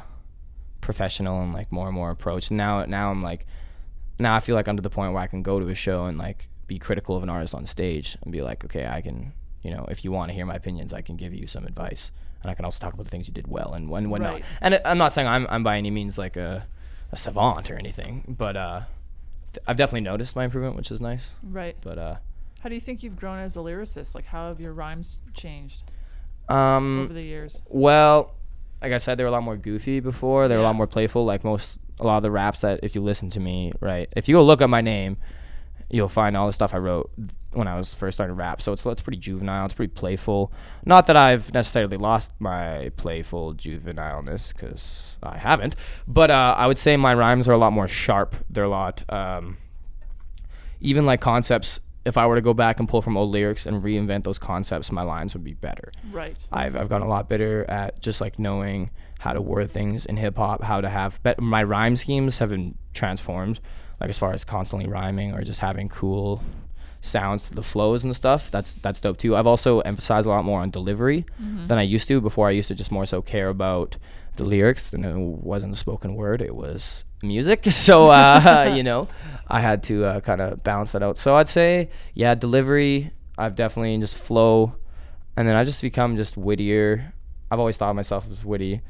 [0.80, 2.50] professional and like more and more approach.
[2.50, 3.46] Now now I'm like
[4.18, 6.06] now I feel like I'm to the point where I can go to a show
[6.06, 9.32] and like be critical of an artist on stage and be like, okay, I can
[9.62, 12.10] you know if you want to hear my opinions, I can give you some advice,
[12.44, 14.35] and I can also talk about the things you did well and when when not.
[14.35, 14.44] Right.
[14.61, 16.66] And I'm not saying I'm I'm by any means like a
[17.11, 18.80] a savant or anything, but uh,
[19.66, 21.28] I've definitely noticed my improvement, which is nice.
[21.42, 21.76] Right.
[21.80, 22.16] But uh,
[22.61, 24.14] How do you think you've grown as a lyricist?
[24.14, 25.83] Like, how have your rhymes changed
[26.48, 27.62] um, over the years?
[27.68, 28.35] Well,
[28.83, 30.48] like I said, they were a lot more goofy before.
[30.48, 31.24] They were a lot more playful.
[31.24, 34.28] Like most, a lot of the raps that if you listen to me, right, if
[34.28, 35.16] you go look up my name,
[35.90, 37.11] you'll find all the stuff I wrote
[37.53, 38.61] when I was first starting rap.
[38.61, 39.64] So it's it's pretty juvenile.
[39.64, 40.53] It's pretty playful.
[40.85, 45.77] Not that I've necessarily lost my playful juvenileness because I haven't.
[46.07, 48.37] But uh, I would say my rhymes are a lot more sharp.
[48.51, 49.05] They're a lot.
[49.09, 49.59] Um,
[50.81, 51.81] even like concepts.
[52.05, 54.92] If I were to go back and pull from old lyrics and reinvent those concepts,
[54.92, 55.90] my lines would be better.
[56.12, 56.37] Right.
[56.53, 60.18] I've I've gotten a lot better at just like knowing how to word things in
[60.18, 63.59] hip hop, how to have bet my rhyme schemes have been transformed,
[64.00, 66.42] like as far as constantly rhyming or just having cool
[67.00, 68.50] sounds to the flows and the stuff.
[68.50, 69.37] That's that's dope too.
[69.37, 71.66] I've also emphasized a lot more on delivery Mm-hmm.
[71.66, 72.20] than I used to.
[72.20, 73.96] Before I used to just more so care about
[74.37, 77.62] the lyrics and it wasn't a spoken word, it was music.
[77.70, 79.09] So uh, you know,
[79.48, 81.18] I had to uh, kind of balance that out.
[81.18, 83.12] So I'd say, yeah, delivery.
[83.37, 84.74] I've definitely just flow,
[85.37, 87.12] and then I just become just wittier.
[87.50, 88.80] I've always thought of myself as witty.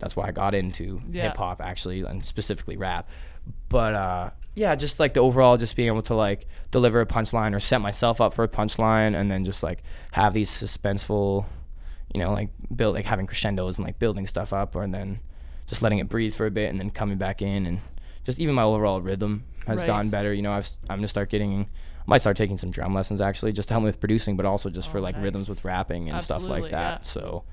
[0.00, 1.22] That's why I got into Yeah.
[1.28, 3.08] hip hop actually, and specifically rap.
[3.68, 7.54] But uh, yeah, just like the overall, just being able to like deliver a punchline
[7.54, 9.82] or set myself up for a punchline, and then just like
[10.12, 11.44] have these suspenseful,
[12.14, 15.20] you know, like build like having crescendos and like building stuff up, or and then
[15.66, 17.80] just letting it breathe for a bit, and then coming back in, and
[18.24, 19.86] just even my overall rhythm has Right.
[19.88, 20.32] gotten better.
[20.32, 23.52] You know, I've, I'm gonna start getting, I might start taking some drum lessons actually,
[23.52, 26.08] just to help me with producing, but also just for Oh, like rhythms with rapping
[26.08, 26.70] and stuff like that.
[26.70, 26.98] yeah.
[27.02, 27.44] So.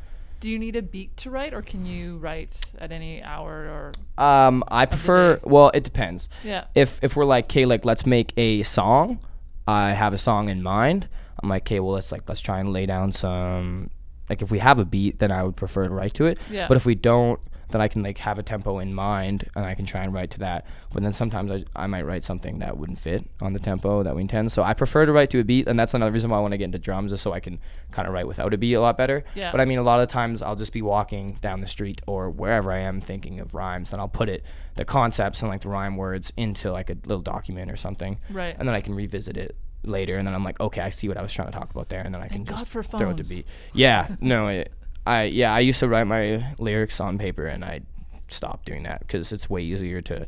[0.43, 3.93] Do you need a beat to write, or can you write at any hour?
[4.17, 5.39] Or Um, I prefer.
[5.45, 6.27] Well, it depends.
[6.43, 6.65] yeah.
[6.75, 9.19] If if we're like, okay, like let's make a song.
[9.65, 11.08] I have a song in mind.
[11.41, 13.89] I'm like, okay, well let's like let's try and lay down some.
[14.29, 16.38] Like if we have a beat, then I would prefer to write to it.
[16.51, 16.67] Yeah.
[16.67, 19.73] But if we don't, then I can like have a tempo in mind and I
[19.76, 20.65] can try and write to that.
[20.93, 24.15] But then sometimes I, I might write something that wouldn't fit on the tempo that
[24.15, 24.52] we intend.
[24.52, 26.52] So I prefer to write to a beat, and that's another reason why I want
[26.54, 27.60] to get into drums, is so I can
[27.91, 29.23] kind of write without a beat a lot better.
[29.36, 29.52] Yeah.
[29.52, 32.30] But I mean, a lot of times I'll just be walking down the street or
[32.30, 34.43] wherever I am thinking of rhymes, and I'll put it,
[34.76, 38.56] the concepts and like the rhyme words into like a little document or something, Right.
[38.58, 41.17] and then I can revisit it later, and then I'm like, okay, I see what
[41.17, 43.17] I was trying to talk about there, and then I can God just throw it
[43.17, 43.45] to beat.
[43.73, 44.71] Yeah, no, it,
[45.06, 47.82] I yeah, I used to write my lyrics on paper, and I
[48.30, 50.28] stopped doing that because it's way easier to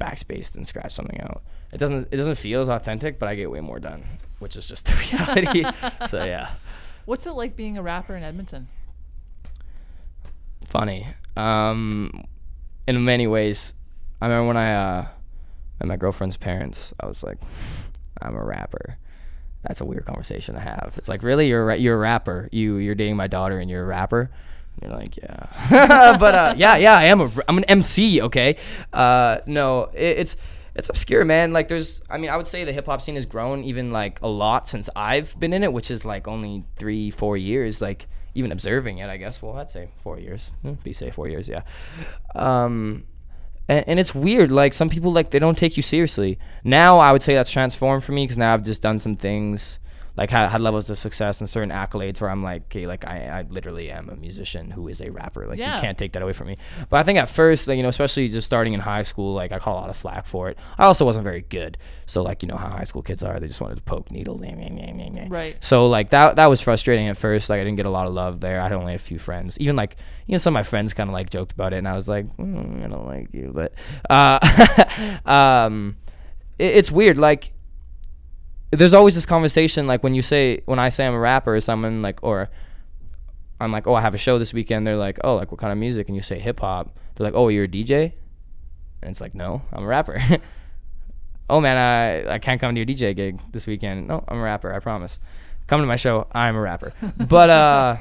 [0.00, 1.42] backspace than scratch something out.
[1.72, 4.04] It doesn't it doesn't feel as authentic, but I get way more done,
[4.38, 5.64] which is just the reality.
[6.08, 6.50] so yeah.
[7.04, 8.68] What's it like being a rapper in Edmonton?
[10.66, 11.06] funny.
[11.36, 12.24] Um,
[12.86, 13.72] in many ways,
[14.20, 15.08] I remember when I uh,
[15.80, 16.92] met my girlfriend's parents.
[17.00, 17.38] I was like,
[18.20, 18.98] I'm a rapper,
[19.66, 20.94] that's a weird conversation to have.
[20.96, 22.48] It's like, really, you're a, you're a rapper.
[22.52, 24.30] You you're dating my daughter, and you're a rapper.
[24.80, 27.20] And you're like, yeah, but uh, yeah, yeah, I am.
[27.20, 28.22] A, I'm an MC.
[28.22, 28.56] Okay,
[28.92, 30.36] uh, no, it, it's
[30.74, 31.52] it's obscure, man.
[31.54, 34.20] Like, there's, I mean, I would say the hip hop scene has grown even like
[34.20, 37.80] a lot since I've been in it, which is like only three, four years.
[37.80, 39.40] Like, even observing it, I guess.
[39.40, 40.52] Well, I'd say four years.
[40.60, 41.48] Hmm, Be safe, four years.
[41.48, 41.62] Yeah.
[42.34, 43.04] Um,
[43.68, 44.50] and, and it's weird.
[44.50, 46.38] Like some people, like they don't take you seriously.
[46.64, 49.78] Now I would say that's transformed for me because now I've just done some things,
[50.16, 53.26] like had, had levels of success and certain accolades where I'm like, okay, like I,
[53.40, 55.46] I literally am a musician who is a rapper.
[55.46, 55.74] Like Yeah.
[55.76, 56.56] you can't take that away from me.
[56.88, 59.52] But I think at first, like you know, especially just starting in high school, like
[59.52, 60.58] I caught a lot of flack for it.
[60.78, 61.76] I also wasn't very good.
[62.06, 64.38] So like you know how high school kids are, they just wanted to poke needle.
[65.28, 65.56] Right.
[65.60, 67.50] So like that that was frustrating at first.
[67.50, 68.60] Like I didn't get a lot of love there.
[68.60, 69.58] I had only a few friends.
[69.60, 71.86] Even like you know some of my friends kind of like joked about it, and
[71.86, 73.52] I was like, mm, I don't like you.
[73.54, 73.74] But
[74.10, 74.38] uh,
[75.30, 75.96] um,
[76.58, 77.18] it, it's weird.
[77.18, 77.52] Like
[78.78, 79.86] there's always this conversation.
[79.86, 82.50] Like when you say when I say I'm a rapper, or someone like or
[83.60, 84.86] I'm like, oh, I have a show this weekend.
[84.86, 86.08] They're like, oh, like what kind of music?
[86.08, 86.96] And you say hip hop.
[87.14, 88.12] They're like, oh, you're a DJ.
[89.02, 90.20] And it's like, no, I'm a rapper.
[91.50, 94.08] oh man, I I can't come to your DJ gig this weekend.
[94.08, 94.72] No, I'm a rapper.
[94.72, 95.18] I promise.
[95.66, 96.26] Come to my show.
[96.32, 96.92] I'm a rapper.
[97.28, 97.96] but uh,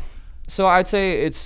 [0.48, 1.40] so I'd say it's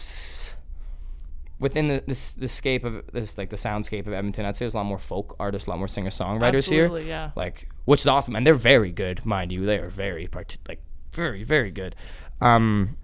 [1.60, 4.46] within the this the scape of this like the soundscape of Edmonton.
[4.46, 6.86] I'd say there's a lot more folk artists, a lot more singer songwriters here.
[6.86, 7.32] Absolutely, yeah.
[7.36, 9.66] Like, which is awesome, and they're very good, mind you.
[9.66, 10.82] They are very part like
[11.14, 11.96] very very good.
[12.42, 12.98] Um,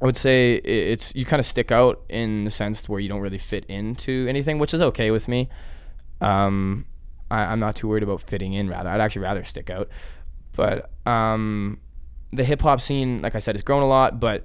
[0.00, 3.20] I would say it's you kind of stick out in the sense where you don't
[3.20, 5.48] really fit into anything, which is okay with me.
[6.20, 6.86] Um,
[7.30, 8.68] I, I'm not too worried about fitting in.
[8.68, 9.88] Rather, I'd actually rather stick out.
[10.52, 11.80] But um,
[12.32, 14.44] the hip hop scene, like I said, has grown a lot, but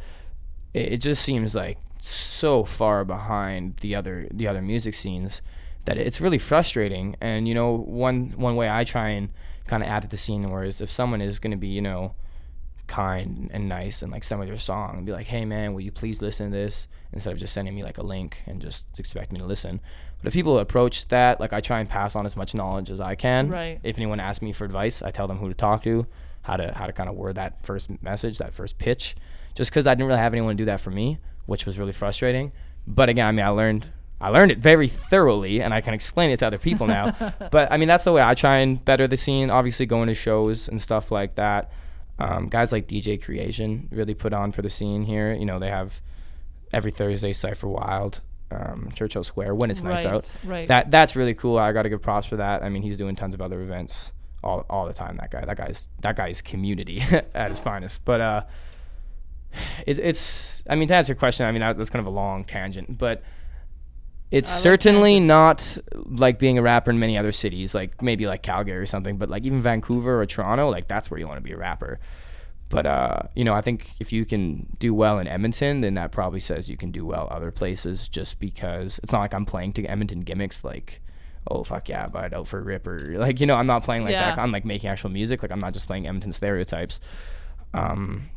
[0.73, 5.41] it, it just seems like so far behind the other the other music scenes
[5.85, 7.15] that it's really frustrating.
[7.21, 9.29] And you know, one one way I try and
[9.67, 12.15] kind of add to the scene was if someone is going to be, you know,
[12.87, 15.81] kind and nice and like some of their song and be like, hey man, will
[15.81, 18.85] you please listen to this instead of just sending me like a link and just
[18.97, 19.79] expect me to listen.
[20.17, 22.99] But if people approach that, like I try and pass on as much knowledge as
[22.99, 23.49] I can.
[23.49, 23.79] Right.
[23.83, 26.05] If anyone asks me for advice, I tell them who to talk to,
[26.43, 29.15] how to how to kind of word that first message, that first pitch.
[29.55, 32.51] Just because I didn't really have anyone do that for me, which was really frustrating.
[32.87, 33.87] But again, I mean, I learned
[34.19, 37.15] I learned it very thoroughly, and I can explain it to other people now.
[37.51, 39.49] but I mean, that's the way I try and better the scene.
[39.49, 41.71] Obviously, going to shows and stuff like that.
[42.19, 45.33] Um, guys like DJ Creation really put on for the scene here.
[45.33, 46.01] You know, they have
[46.71, 50.33] every Thursday Cypher Wild, um, Churchill Square when it's nice Right, out.
[50.43, 50.67] right.
[50.67, 51.57] That that's really cool.
[51.57, 52.61] I got to give props for that.
[52.63, 54.11] I mean, he's doing tons of other events
[54.43, 55.17] all all the time.
[55.17, 55.45] That guy.
[55.45, 57.01] That guy's that guy's community
[57.33, 58.05] at his finest.
[58.05, 58.43] But uh,
[59.85, 60.63] it, it's.
[60.69, 63.23] I mean, to answer your question, I mean that's kind of a long tangent, but
[64.31, 68.25] it's I like certainly not like being a rapper in many other cities, like maybe
[68.25, 69.17] like Calgary or something.
[69.17, 71.99] But like even Vancouver or Toronto, like that's where you want to be a rapper.
[72.69, 76.13] But uh, you know, I think if you can do well in Edmonton, then that
[76.13, 78.07] probably says you can do well other places.
[78.07, 81.01] Just because it's not like I'm playing to Edmonton gimmicks, like,
[81.49, 84.03] oh fuck yeah, but out for a rip or like you know, I'm not playing
[84.03, 84.39] like that.
[84.39, 85.41] I'm like making actual music.
[85.41, 87.01] Like I'm not just playing Edmonton stereotypes.
[87.73, 88.29] Um,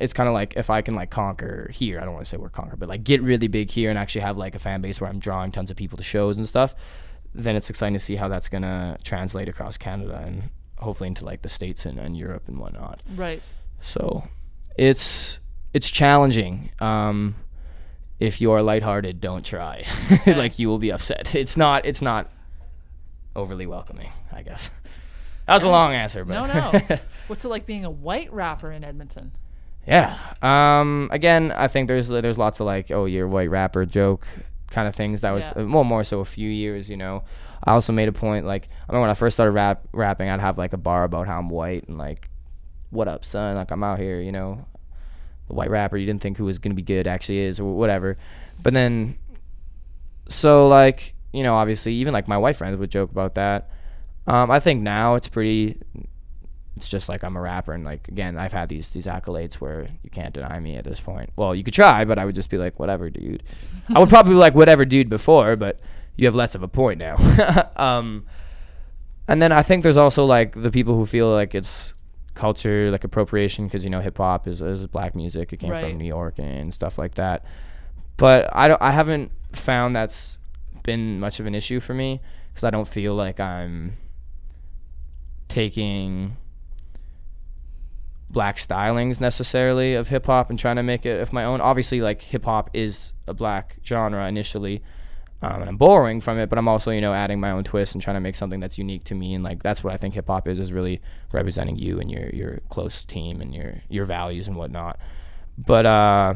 [0.00, 2.38] it's kind of like if I can like conquer here, I don't want to say
[2.38, 5.00] we're conquer, but like get really big here and actually have like a fan base
[5.00, 6.74] where I'm drawing tons of people to shows and stuff,
[7.34, 11.42] then it's exciting to see how that's gonna translate across Canada and hopefully into like
[11.42, 13.00] the states and, and Europe and whatnot.
[13.14, 13.42] Right.
[13.82, 14.26] So
[14.76, 15.38] it's
[15.74, 16.72] it's challenging.
[16.80, 17.36] Um,
[18.18, 19.84] if you are lighthearted, don't try.
[20.26, 21.34] like you will be upset.
[21.34, 22.30] It's not it's not
[23.36, 24.70] overly welcoming, I guess.
[25.46, 26.98] That was a long answer, but No, no.
[27.26, 29.32] What's it like being a white rapper in Edmonton?
[29.90, 30.16] Yeah.
[30.40, 31.08] Um.
[31.12, 34.26] Again, I think there's there's lots of like, oh, you're a white rapper joke
[34.70, 35.20] kind of things.
[35.22, 35.64] That was Yeah.
[35.64, 36.88] uh, well more so a few years.
[36.88, 37.24] You know.
[37.62, 40.40] I also made a point like I remember when I first started rap rapping, I'd
[40.40, 42.30] have like a bar about how I'm white and like,
[42.88, 43.56] what up, son?
[43.56, 44.64] Like I'm out here, you know.
[45.48, 48.16] The white rapper you didn't think who was gonna be good actually is or whatever.
[48.62, 49.18] But then,
[50.28, 53.68] so like you know, obviously even like my white friends would joke about that.
[54.26, 55.78] Um, I think now it's pretty
[56.76, 59.88] it's just like I'm a rapper and like again I've had these these accolades where
[60.02, 61.30] you can't deny me at this point.
[61.36, 63.42] Well, you could try, but I would just be like whatever, dude.
[63.94, 65.80] I would probably be like whatever, dude before, but
[66.16, 67.16] you have less of a point now.
[67.76, 68.24] um,
[69.28, 71.92] and then I think there's also like the people who feel like it's
[72.34, 75.52] culture like appropriation because you know hip hop is is black music.
[75.52, 75.84] It came Right.
[75.90, 77.44] from New York and stuff like that.
[78.16, 80.38] But I don't I haven't found that's
[80.84, 83.96] been much of an issue for me because I don't feel like I'm
[85.48, 86.36] taking
[88.30, 91.60] black stylings necessarily of hip hop and trying to make it of my own.
[91.60, 94.82] Obviously, like hip hop is a black genre initially,
[95.42, 97.94] um, and I'm borrowing from it, but I'm also you know adding my own twist
[97.94, 100.14] and trying to make something that's unique to me, and like that's what I think
[100.14, 101.00] hip hop is is really
[101.32, 104.98] representing you and your your close team and your your values and whatnot.
[105.58, 106.34] But uh,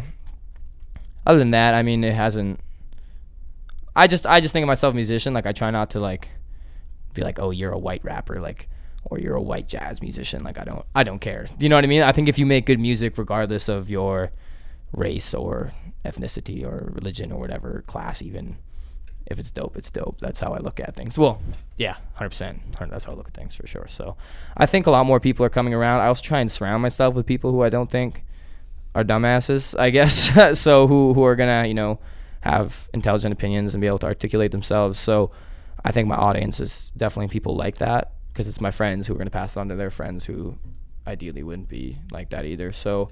[1.27, 2.61] other than that, I mean, it hasn't.
[3.97, 5.33] I just I just think of myself a musician.
[5.33, 6.29] Like I try not to like
[7.15, 8.69] be like, oh, you're a white rapper, like,
[9.07, 10.43] or you're a white jazz musician.
[10.43, 11.47] Like I don't I don't care.
[11.59, 12.03] You know what I mean?
[12.03, 14.33] I think if you make good music, regardless of your
[14.93, 15.73] race or
[16.05, 18.57] ethnicity or religion or whatever class, even
[19.27, 20.21] if it's dope, it's dope.
[20.21, 21.17] That's how I look at things.
[21.17, 21.41] Well,
[21.77, 22.61] yeah, hundred percent.
[22.79, 23.87] That's how I look at things for sure.
[23.89, 24.17] So
[24.57, 26.01] I think a lot more people are coming around.
[26.01, 28.25] I also try and surround myself with people who I don't think
[28.95, 29.79] are dumbasses.
[29.79, 30.87] I guess so.
[30.87, 32.01] Who who are gonna you know
[32.41, 34.99] have intelligent opinions and be able to articulate themselves.
[34.99, 35.31] So
[35.83, 39.17] I think my audience is definitely people like that because it's my friends who are
[39.17, 40.59] going to pass it on to their friends who
[41.07, 42.73] ideally wouldn't be like that either.
[42.73, 43.11] So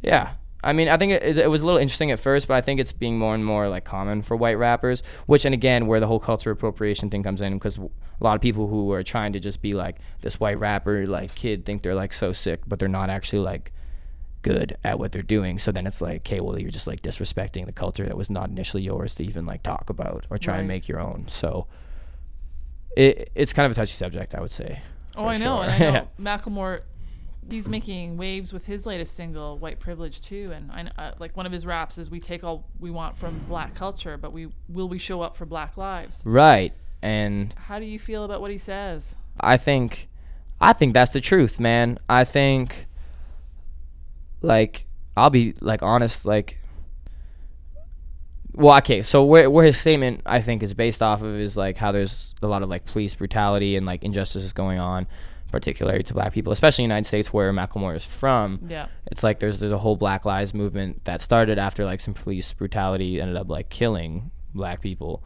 [0.00, 2.60] yeah, I mean, I think it, it, was a little interesting at first, but I
[2.60, 5.02] think it's being more and more like common for white rappers.
[5.26, 7.88] Which, and again, where the whole culture appropriation thing comes in, because a
[8.20, 11.64] lot of people who are trying to just be like this white rapper like kid
[11.64, 13.72] think they're like so sick, but they're not actually like
[14.42, 15.58] good at what they're doing.
[15.58, 18.48] So then it's like, okay, well, you're just like disrespecting the culture that was not
[18.48, 20.60] initially yours to even like talk about or try right.
[20.60, 21.26] and make your own.
[21.26, 21.66] So
[22.96, 24.80] it it's kind of a touchy subject, I would say.
[25.16, 25.70] Oh, I know, sure.
[25.70, 26.80] and I know Macklemore.
[27.48, 31.46] He's making waves with his latest single, "White Privilege," too, and I uh, like one
[31.46, 34.88] of his raps is, "We take all we want from black culture, but we will
[34.88, 38.58] we show up for Black lives." Right, and how do you feel about what he
[38.58, 39.14] says?
[39.40, 40.08] I think,
[40.60, 42.00] I think that's the truth, man.
[42.08, 42.88] I think
[44.42, 46.58] like I'll be like honest, like
[48.56, 51.76] well, okay, so where where his statement I think is based off of is like
[51.76, 55.06] how there's a lot of like police brutality and like injustices going on,
[55.52, 58.60] particularly to black people, especially in the United States where Macklemore is from.
[58.68, 58.86] Yeah.
[59.06, 62.52] It's like there's there's a whole Black Lives movement that started after like some police
[62.52, 65.22] brutality ended up like killing black people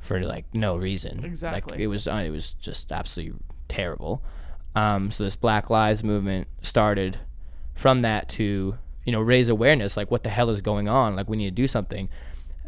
[0.00, 1.24] for like no reason.
[1.24, 1.72] Exactly.
[1.72, 4.22] Like it was uh, it was just absolutely terrible.
[4.74, 7.18] Um, so this Black Lives movement started
[7.74, 11.28] from that to you know raise awareness like what the hell is going on like
[11.28, 12.08] we need to do something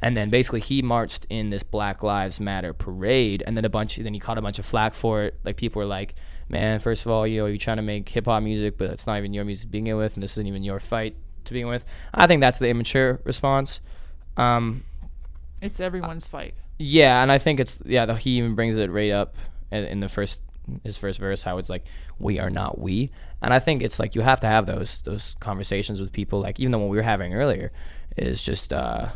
[0.00, 3.96] and then basically he marched in this black lives matter parade and then a bunch
[3.96, 5.38] then he caught a bunch of flack for it.
[5.44, 6.14] Like people were like
[6.48, 9.16] man first of all you know you're trying to make hip-hop music but it's not
[9.18, 11.84] even your music to begin with and this isn't even your fight to begin with.
[12.12, 13.80] I think that's the immature response.
[14.36, 14.84] Um,
[15.62, 16.54] it's everyone's uh, fight.
[16.78, 19.36] Yeah and i think it's yeah the, he even brings it right up
[19.70, 20.40] in, in the first
[20.84, 21.84] his first verse how it's like
[22.18, 23.10] we are not we.
[23.42, 26.58] And i think it's like you have to have those those conversations with people like
[26.58, 27.70] even the one we were having earlier
[28.16, 29.10] is just uh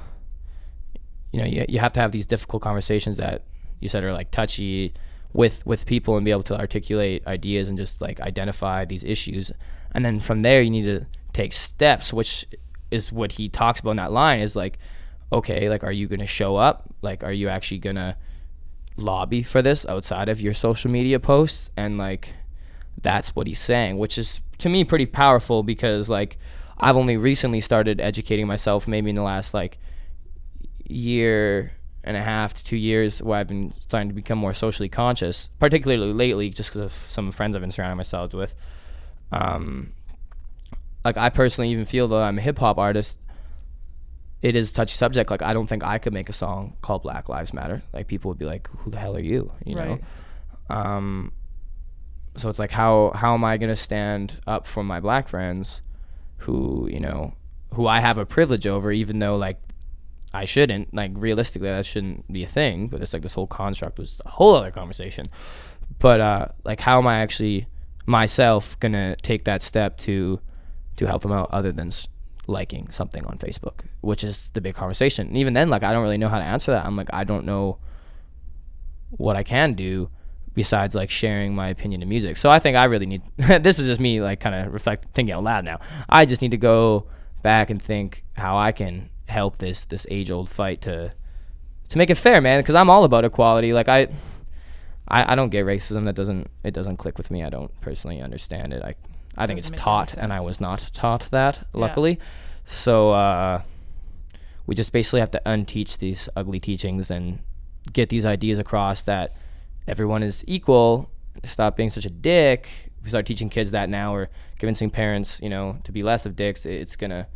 [1.35, 3.43] you know you, you have to have these difficult conversations that
[3.81, 4.95] you said are like touchy
[5.33, 9.51] with with people and be able to articulate ideas and just like identify these issues.
[9.93, 12.47] And then from there you need to take steps which
[12.93, 14.79] is what he talks about in that line is like
[15.33, 16.89] okay like are you going to show up?
[17.03, 18.17] Like are you actually going to
[18.97, 21.69] lobby for this outside of your social media posts?
[21.77, 22.33] And like
[23.03, 26.39] that's what he's saying which is to me pretty powerful because like
[26.79, 29.79] I've only recently started educating myself maybe in the last like
[30.85, 34.91] year and a half to 2 years where I've been starting to become more socially
[34.91, 38.55] conscious particularly lately just cuz of some friends I've been surrounding myself with
[39.33, 39.93] um
[41.05, 43.17] like I personally even feel that I'm a hip hop artist
[44.45, 45.31] it is a touchy subject.
[45.31, 47.83] Like I don't think I could make a song called Black Lives Matter.
[47.95, 50.03] Like people would be like, "Who the hell are you?" You right.
[50.69, 50.77] know.
[50.77, 51.33] Um,
[52.37, 55.81] so it's like how how am I gonna stand up for my black friends,
[56.39, 57.33] who you know,
[57.73, 59.57] who I have a privilege over, even though like
[60.35, 60.93] I shouldn't.
[60.93, 62.89] Like realistically, that shouldn't be a thing.
[62.89, 65.27] But it's like this whole construct was a whole other conversation.
[65.99, 67.67] But uh, like, how am I actually
[68.07, 70.41] myself gonna take that step to
[70.97, 71.91] to help them out, other than
[72.47, 75.29] liking something on Facebook, which is the big conversation.
[75.29, 76.85] And even then, like I don't really know how to answer that.
[76.85, 77.79] I'm like I don't know
[79.11, 80.11] what I can do
[80.55, 82.37] besides like sharing my opinion in music.
[82.37, 83.23] So I think I really need.
[83.37, 85.81] this is just me like kind of reflect thinking out loud now.
[86.09, 87.07] I just need to go
[87.43, 91.13] back and think how I can help this this age old fight to
[91.89, 92.61] to make it fair, man.
[92.61, 93.73] Because I'm all about equality.
[93.73, 94.09] Like I.
[95.07, 96.07] I, I don't get racism.
[96.07, 97.45] That doesn't it doesn't click with me.
[97.45, 98.83] I don't personally understand it.
[98.83, 98.95] I
[99.37, 102.13] I think it's taught, and I was not taught that, luckily.
[102.13, 102.25] Yeah.
[102.65, 103.63] So uh,
[104.67, 107.41] we just basically have to unteach these ugly teachings and
[107.93, 109.37] get these ideas across that
[109.87, 111.11] everyone is equal.
[111.45, 112.69] Stop being such a dick.
[112.99, 116.25] If we start teaching kids that now, or convincing parents, you know, to be less
[116.25, 117.27] of dicks, it's gonna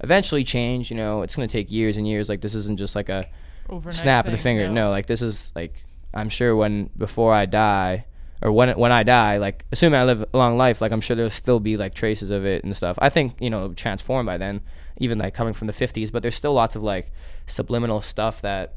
[0.00, 0.90] eventually change.
[0.90, 2.28] You know, it's gonna take years and years.
[2.28, 3.24] Like this isn't just like a
[3.68, 4.62] Overnight snap thing, of the finger.
[4.62, 4.72] Yeah.
[4.72, 5.84] No, like this is like
[6.14, 8.06] I'm sure when before I die
[8.42, 11.16] or when when I die, like assuming I live a long life, like I'm sure
[11.16, 12.96] there'll still be like traces of it and stuff.
[13.00, 14.60] I think you know transformed by then,
[14.98, 17.12] even like coming from the 50s, but there's still lots of like
[17.46, 18.74] subliminal stuff that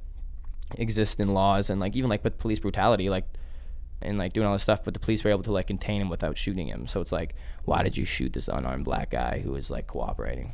[0.78, 3.26] exist in laws and like even like with police brutality like
[4.02, 6.10] and like doing all this stuff but the police were able to like contain him
[6.10, 7.34] without shooting him so it's like
[7.66, 10.54] why did you shoot this unarmed black guy who was like cooperating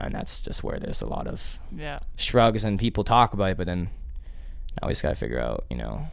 [0.00, 2.00] and that's just where there's a lot of Yeah.
[2.16, 3.90] shrugs and people talk about it but then
[4.80, 6.06] now we just gotta figure out you know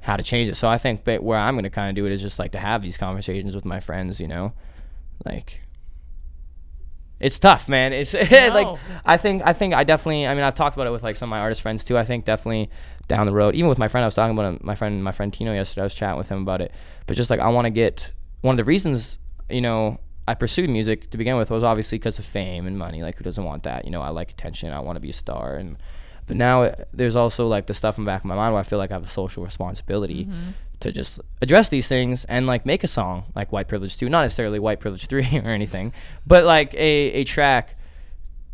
[0.00, 0.56] how to change it.
[0.56, 2.58] So i think but where i'm gonna kind of do it is just like to
[2.58, 4.52] have these conversations with my friends you know?
[5.24, 5.62] Like
[7.20, 7.92] it's tough man.
[7.92, 11.02] It's like i think i think i definitely i mean i've talked about it with
[11.02, 11.98] like some of my artist friends too.
[11.98, 12.70] I think definitely
[13.08, 15.12] down the road even with my friend i was talking about him, my friend my
[15.12, 15.80] friend tino yesterday.
[15.82, 16.72] I was chatting with him about it.
[17.06, 18.12] But just like i want to get
[18.42, 19.18] one of the reasons
[19.50, 19.98] you know
[20.28, 23.24] i pursued music to begin with was obviously because of fame and money like who
[23.24, 23.84] doesn't want that?
[23.84, 25.76] You know i like attention i want to be a star and
[26.26, 28.60] but now uh, there's also like the stuff in the back of my mind where
[28.60, 30.28] i feel like i have a social responsibility
[30.80, 34.22] to just address these things and like make a song like white privilege 2 not
[34.22, 35.92] necessarily white privilege 3 or anything
[36.26, 37.76] but like a, a track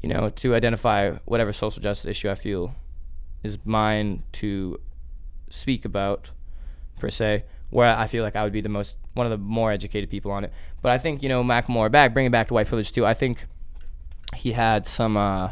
[0.03, 2.75] you know to identify whatever social justice issue i feel
[3.43, 4.81] is mine to
[5.51, 6.31] speak about
[6.99, 7.45] per se
[7.75, 10.31] where i feel like i would be the most one of the more educated people
[10.31, 10.53] on it.
[10.81, 13.05] But i think you know macklemore back bringing it back to white privilege too.
[13.05, 13.47] i think
[14.35, 15.51] he had some uh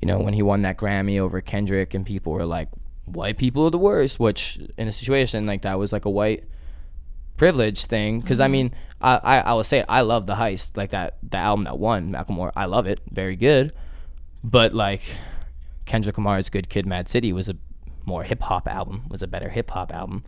[0.00, 2.68] you know when he won that grammy over kendrick and people were like
[3.06, 6.44] white people are the worst which in a situation like that was like a white
[7.36, 8.20] privilege thing.
[8.20, 11.18] Because i mean I, I i will say it, i love the heist like that
[11.28, 13.72] the album that won macklemore i love it very good.
[14.44, 15.02] But like
[15.86, 17.56] kendrick lamar's good kid m.A.A.d city was a
[18.04, 20.24] more hip-hop album was a better hip-hop album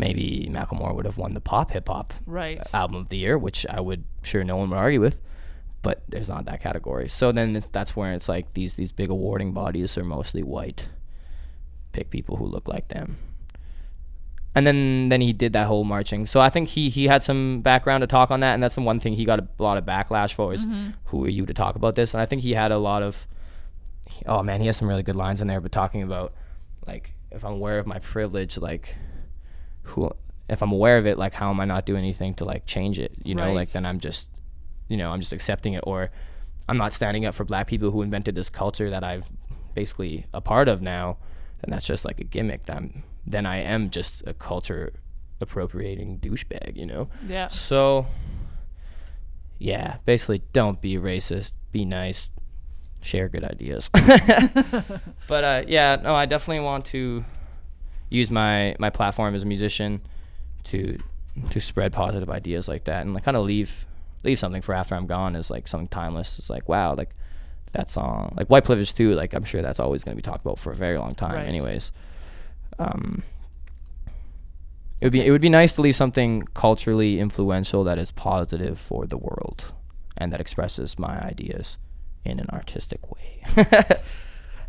[0.00, 2.60] maybe macklemore would have won the pop hip-hop Right.
[2.72, 5.20] album of the year, which I would sure no one would argue with,
[5.82, 7.08] but there's not that category.
[7.08, 10.88] So then that's where it's like these these big awarding bodies are mostly white.
[11.92, 13.18] Pick people who look like them.
[14.54, 16.26] And then then he did that whole marching.
[16.26, 18.80] So I think he he had some background to talk on that, and that's the
[18.80, 20.90] one thing he got a lot of backlash for is mm-hmm.
[21.06, 22.14] who are you to talk about this?
[22.14, 23.26] And I think he had a lot of
[24.26, 26.32] oh man, he has some really good lines in there, but talking about
[26.86, 28.96] like if I'm aware of my privilege, like
[29.90, 30.10] who
[30.48, 32.98] if I'm aware of it, like how am I not doing anything to like change
[32.98, 33.12] it?
[33.24, 33.54] You know, Right.
[33.54, 34.28] like then I'm just
[34.88, 36.10] you know, I'm just accepting it or
[36.68, 39.26] I'm not standing up for black people who invented this culture that I've
[39.74, 41.16] basically a part of now,
[41.62, 42.66] and that's just like a gimmick.
[42.66, 44.92] That I'm, then I am just a culture
[45.40, 47.08] appropriating douchebag, you know?
[47.26, 47.48] Yeah.
[47.48, 48.06] So,
[49.58, 51.52] yeah, basically, don't be racist.
[51.72, 52.30] Be nice.
[53.02, 53.88] Share good ideas.
[55.28, 57.24] but uh, yeah, no, I definitely want to
[58.10, 60.00] use my my platform as a musician
[60.64, 60.98] to
[61.50, 63.86] to spread positive ideas like that and like kind of leave
[64.24, 66.38] leave something for after I'm gone as like something timeless.
[66.38, 67.10] It's like wow, like
[67.72, 69.14] that song, like White Privilege too.
[69.14, 71.34] Like I'm sure that's always going to be talked about for a very long time,
[71.36, 71.46] Right.
[71.46, 71.92] anyways.
[72.78, 73.22] Um,
[75.00, 78.78] it would be it would be nice to leave something culturally influential that is positive
[78.78, 79.72] for the world
[80.16, 81.78] and that expresses my ideas
[82.24, 83.42] in an artistic way.
[83.56, 83.62] yeah,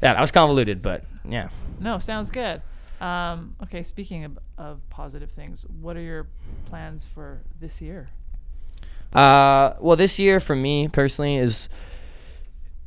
[0.01, 1.49] that was convoluted, but yeah.
[1.79, 2.61] No, sounds good.
[3.01, 6.27] Um, okay, speaking of, of positive things, what are your
[6.65, 8.09] plans for this year?
[9.11, 11.67] Uh, well, this year for me personally is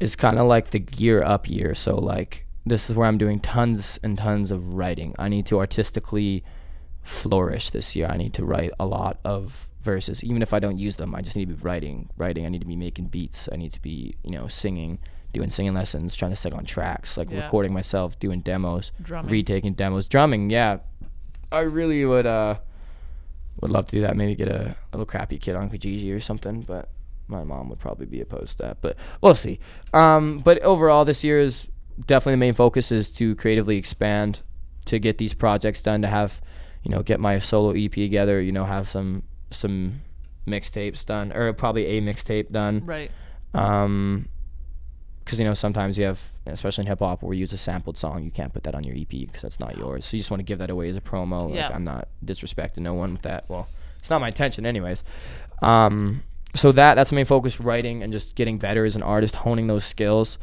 [0.00, 1.74] is kind of like the gear up year.
[1.74, 5.14] So like this is where I'm doing tons and tons of writing.
[5.18, 6.44] I need to artistically
[7.02, 8.06] flourish this year.
[8.06, 11.14] I need to write a lot of verses, even if I don't use them.
[11.14, 12.46] I just need to be writing, writing.
[12.46, 13.48] I need to be making beats.
[13.52, 15.00] I need to be you know singing,
[15.34, 17.44] doing singing lessons, trying to sing on tracks, like Yeah.
[17.44, 19.30] recording myself, doing demos, Drumming.
[19.30, 20.48] retaking demos, drumming.
[20.50, 20.78] Yeah,
[21.52, 22.24] I really would.
[22.26, 22.56] uh
[23.60, 24.16] would love to do that.
[24.16, 26.88] Maybe get a, a little crappy kid on Kijiji or something, but
[27.28, 28.78] my mom would probably be opposed to that.
[28.80, 29.60] But we'll see.
[29.92, 31.68] Um, but overall, this year is
[32.04, 34.42] definitely the main focus is to creatively expand,
[34.86, 36.42] to get these projects done, to have,
[36.82, 38.40] you know, get my solo EP together.
[38.42, 39.22] You know, have some
[39.52, 40.00] some
[40.48, 42.84] mixtapes done, or probably a mixtape done.
[42.84, 43.10] Right.
[43.54, 44.28] Um,
[45.24, 47.96] because you know sometimes you have, especially in hip hop, where you use a sampled
[47.96, 50.04] song, you can't put that on your EP because that's not yours.
[50.04, 51.52] So you just want to give that away as a promo.
[51.52, 51.66] Yeah.
[51.66, 53.44] Like I'm not disrespecting no one with that.
[53.48, 53.68] Well,
[53.98, 55.02] it's not my intention, anyways.
[55.62, 56.22] Um,
[56.54, 59.66] so that that's the main focus: writing and just getting better as an artist, honing
[59.66, 60.38] those skills,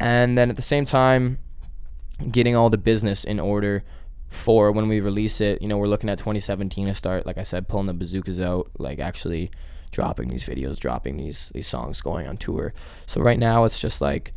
[0.00, 1.38] and then at the same time,
[2.30, 3.84] getting all the business in order
[4.28, 5.62] for when we release it.
[5.62, 7.24] You know, we're looking at 2017 to start.
[7.24, 9.50] Like I said, pulling the bazookas out, like actually
[9.94, 12.74] dropping these videos, dropping these these songs, going on tour.
[13.06, 14.34] So right now it's just like,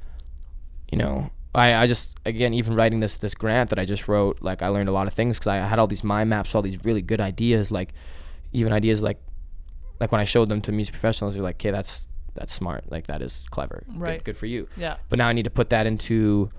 [0.91, 4.38] you know, I, I just again even writing this this grant that I just wrote,
[4.41, 6.62] like I learned a lot of things because I had all these mind maps, all
[6.62, 7.89] these really good ideas, like
[8.53, 9.20] even ideas like
[9.99, 13.08] like when I showed them to music professionals, they're like, okay, that's that's smart, like
[13.08, 14.24] that is clever, Good- Right.
[14.24, 14.97] good for you Yeah.
[15.10, 16.51] but now I need to put that into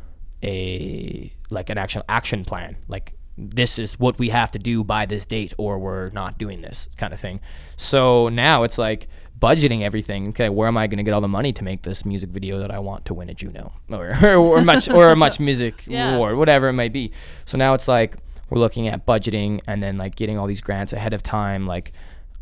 [0.43, 2.77] a like an actual action plan.
[2.89, 6.61] Like this is what we have to do by this date, or we're not doing
[6.61, 7.41] this kind of thing.
[7.77, 9.09] So now it's like
[9.39, 10.29] budgeting everything.
[10.31, 12.59] Okay, where am I going to get all the money to make this music video
[12.59, 16.15] that I want to win a Juno or or, much or a much music Yeah.
[16.15, 17.13] award, whatever it might be.
[17.45, 18.17] So now it's like
[18.51, 21.67] we're looking at budgeting and then like getting all these grants ahead of time.
[21.67, 21.93] Like,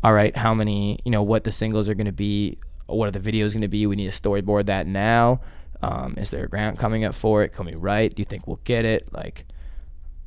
[0.03, 3.11] all right, how many, you know, what the singles are going to be, what are
[3.19, 3.85] the videos going to be?
[3.85, 5.41] We need to storyboard that now.
[5.81, 7.49] Um, is there a grant coming up for it?
[7.49, 8.15] Can we write?
[8.15, 9.13] Do you think we'll get it?
[9.13, 9.45] Like,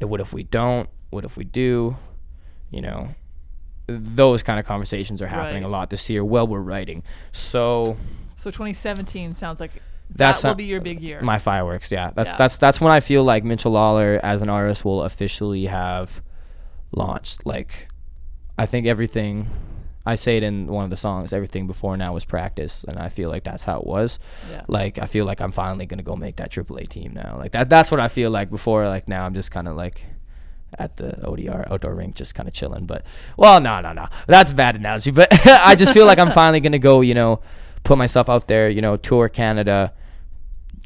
[0.01, 0.89] what if we don't?
[1.11, 1.97] What if we do?
[2.71, 3.09] You know,
[3.89, 5.69] those kind of conversations are happening Right.
[5.69, 7.03] a lot this year while we're writing.
[7.33, 7.97] So
[8.37, 9.73] So 2017 sounds like
[10.09, 11.21] That's that will be your big year.
[11.21, 12.11] my fireworks, yeah.
[12.15, 12.37] That's Yeah.
[12.37, 16.23] that's that's when I feel like Mitchell Lawler as an artist will officially have
[16.93, 17.45] launched.
[17.47, 17.89] Like,
[18.59, 19.49] I think everything.
[20.07, 21.33] I say it in one of the songs.
[21.33, 24.19] Everything before now was practice, and I feel like that's how it was.
[24.51, 24.63] yeah.
[24.67, 27.37] Like, I feel like I'm finally gonna go make that AAA team now.
[27.39, 27.69] Like that.
[27.69, 28.89] That's what I feel like before.
[28.89, 30.05] Like now, I'm just kind of like
[30.79, 32.87] at the ODR outdoor rink, just kind of chilling.
[32.87, 33.05] But
[33.37, 35.11] well, no, no, no, that's a bad analogy.
[35.11, 37.03] But I just feel like I'm finally gonna go.
[37.03, 37.41] You know,
[37.85, 38.71] put myself out there.
[38.71, 39.93] You know, tour Canada,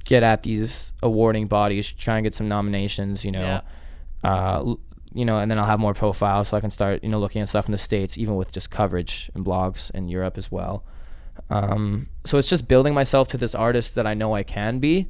[0.05, 3.25] get at these awarding bodies, try and get some nominations.
[3.25, 3.61] You know,
[4.25, 4.31] Yeah.
[4.31, 4.75] uh,
[5.15, 7.41] you know, and then I'll have more profiles, so I can start you know looking
[7.41, 10.85] at stuff in the states, even with just coverage and blogs in Europe as well.
[11.51, 15.09] Um, so it's just building myself to this artist that I know I can be,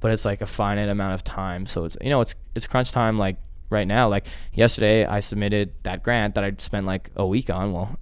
[0.00, 1.66] but it's like a finite amount of time.
[1.66, 3.36] So it's you know it's it's crunch time like
[3.70, 4.08] right now.
[4.08, 7.72] Like yesterday, I submitted that grant that I spent like a week on.
[7.72, 7.96] Well,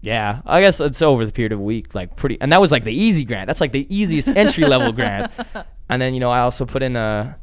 [0.00, 2.72] yeah, I guess it's over the period of a week, like pretty, and that was
[2.72, 3.46] like the easy grant.
[3.46, 5.30] That's like the easiest entry level grant.
[5.90, 7.36] And then you know I also put in a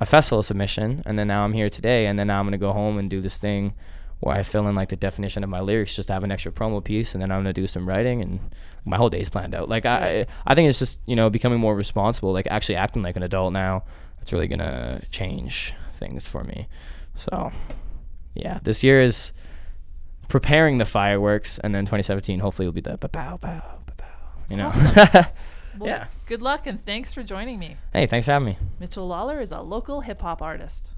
[0.00, 2.72] a festival submission, and then now I'm here today, and then now I'm gonna go
[2.72, 3.74] home and do this thing
[4.20, 6.52] where I fill in like the definition of my lyrics, just to have an extra
[6.52, 8.40] promo piece, and then I'm gonna do some writing, and
[8.84, 9.68] my whole day's planned out.
[9.68, 13.16] Like I, I think it's just you know becoming more responsible, like actually acting like
[13.16, 13.84] an adult now.
[14.20, 16.68] It's really gonna change things for me.
[17.16, 17.52] So,
[18.34, 19.32] yeah, this year is
[20.28, 24.04] preparing the fireworks, and then 2017 hopefully will be the bow bow bow bow.
[24.50, 24.72] You know.
[25.78, 26.06] Well, yeah.
[26.26, 27.76] Good luck and thanks for joining me.
[27.92, 28.58] hey, thanks for having me.
[28.80, 30.90] Mitchell Lawler is a local hip hop artist.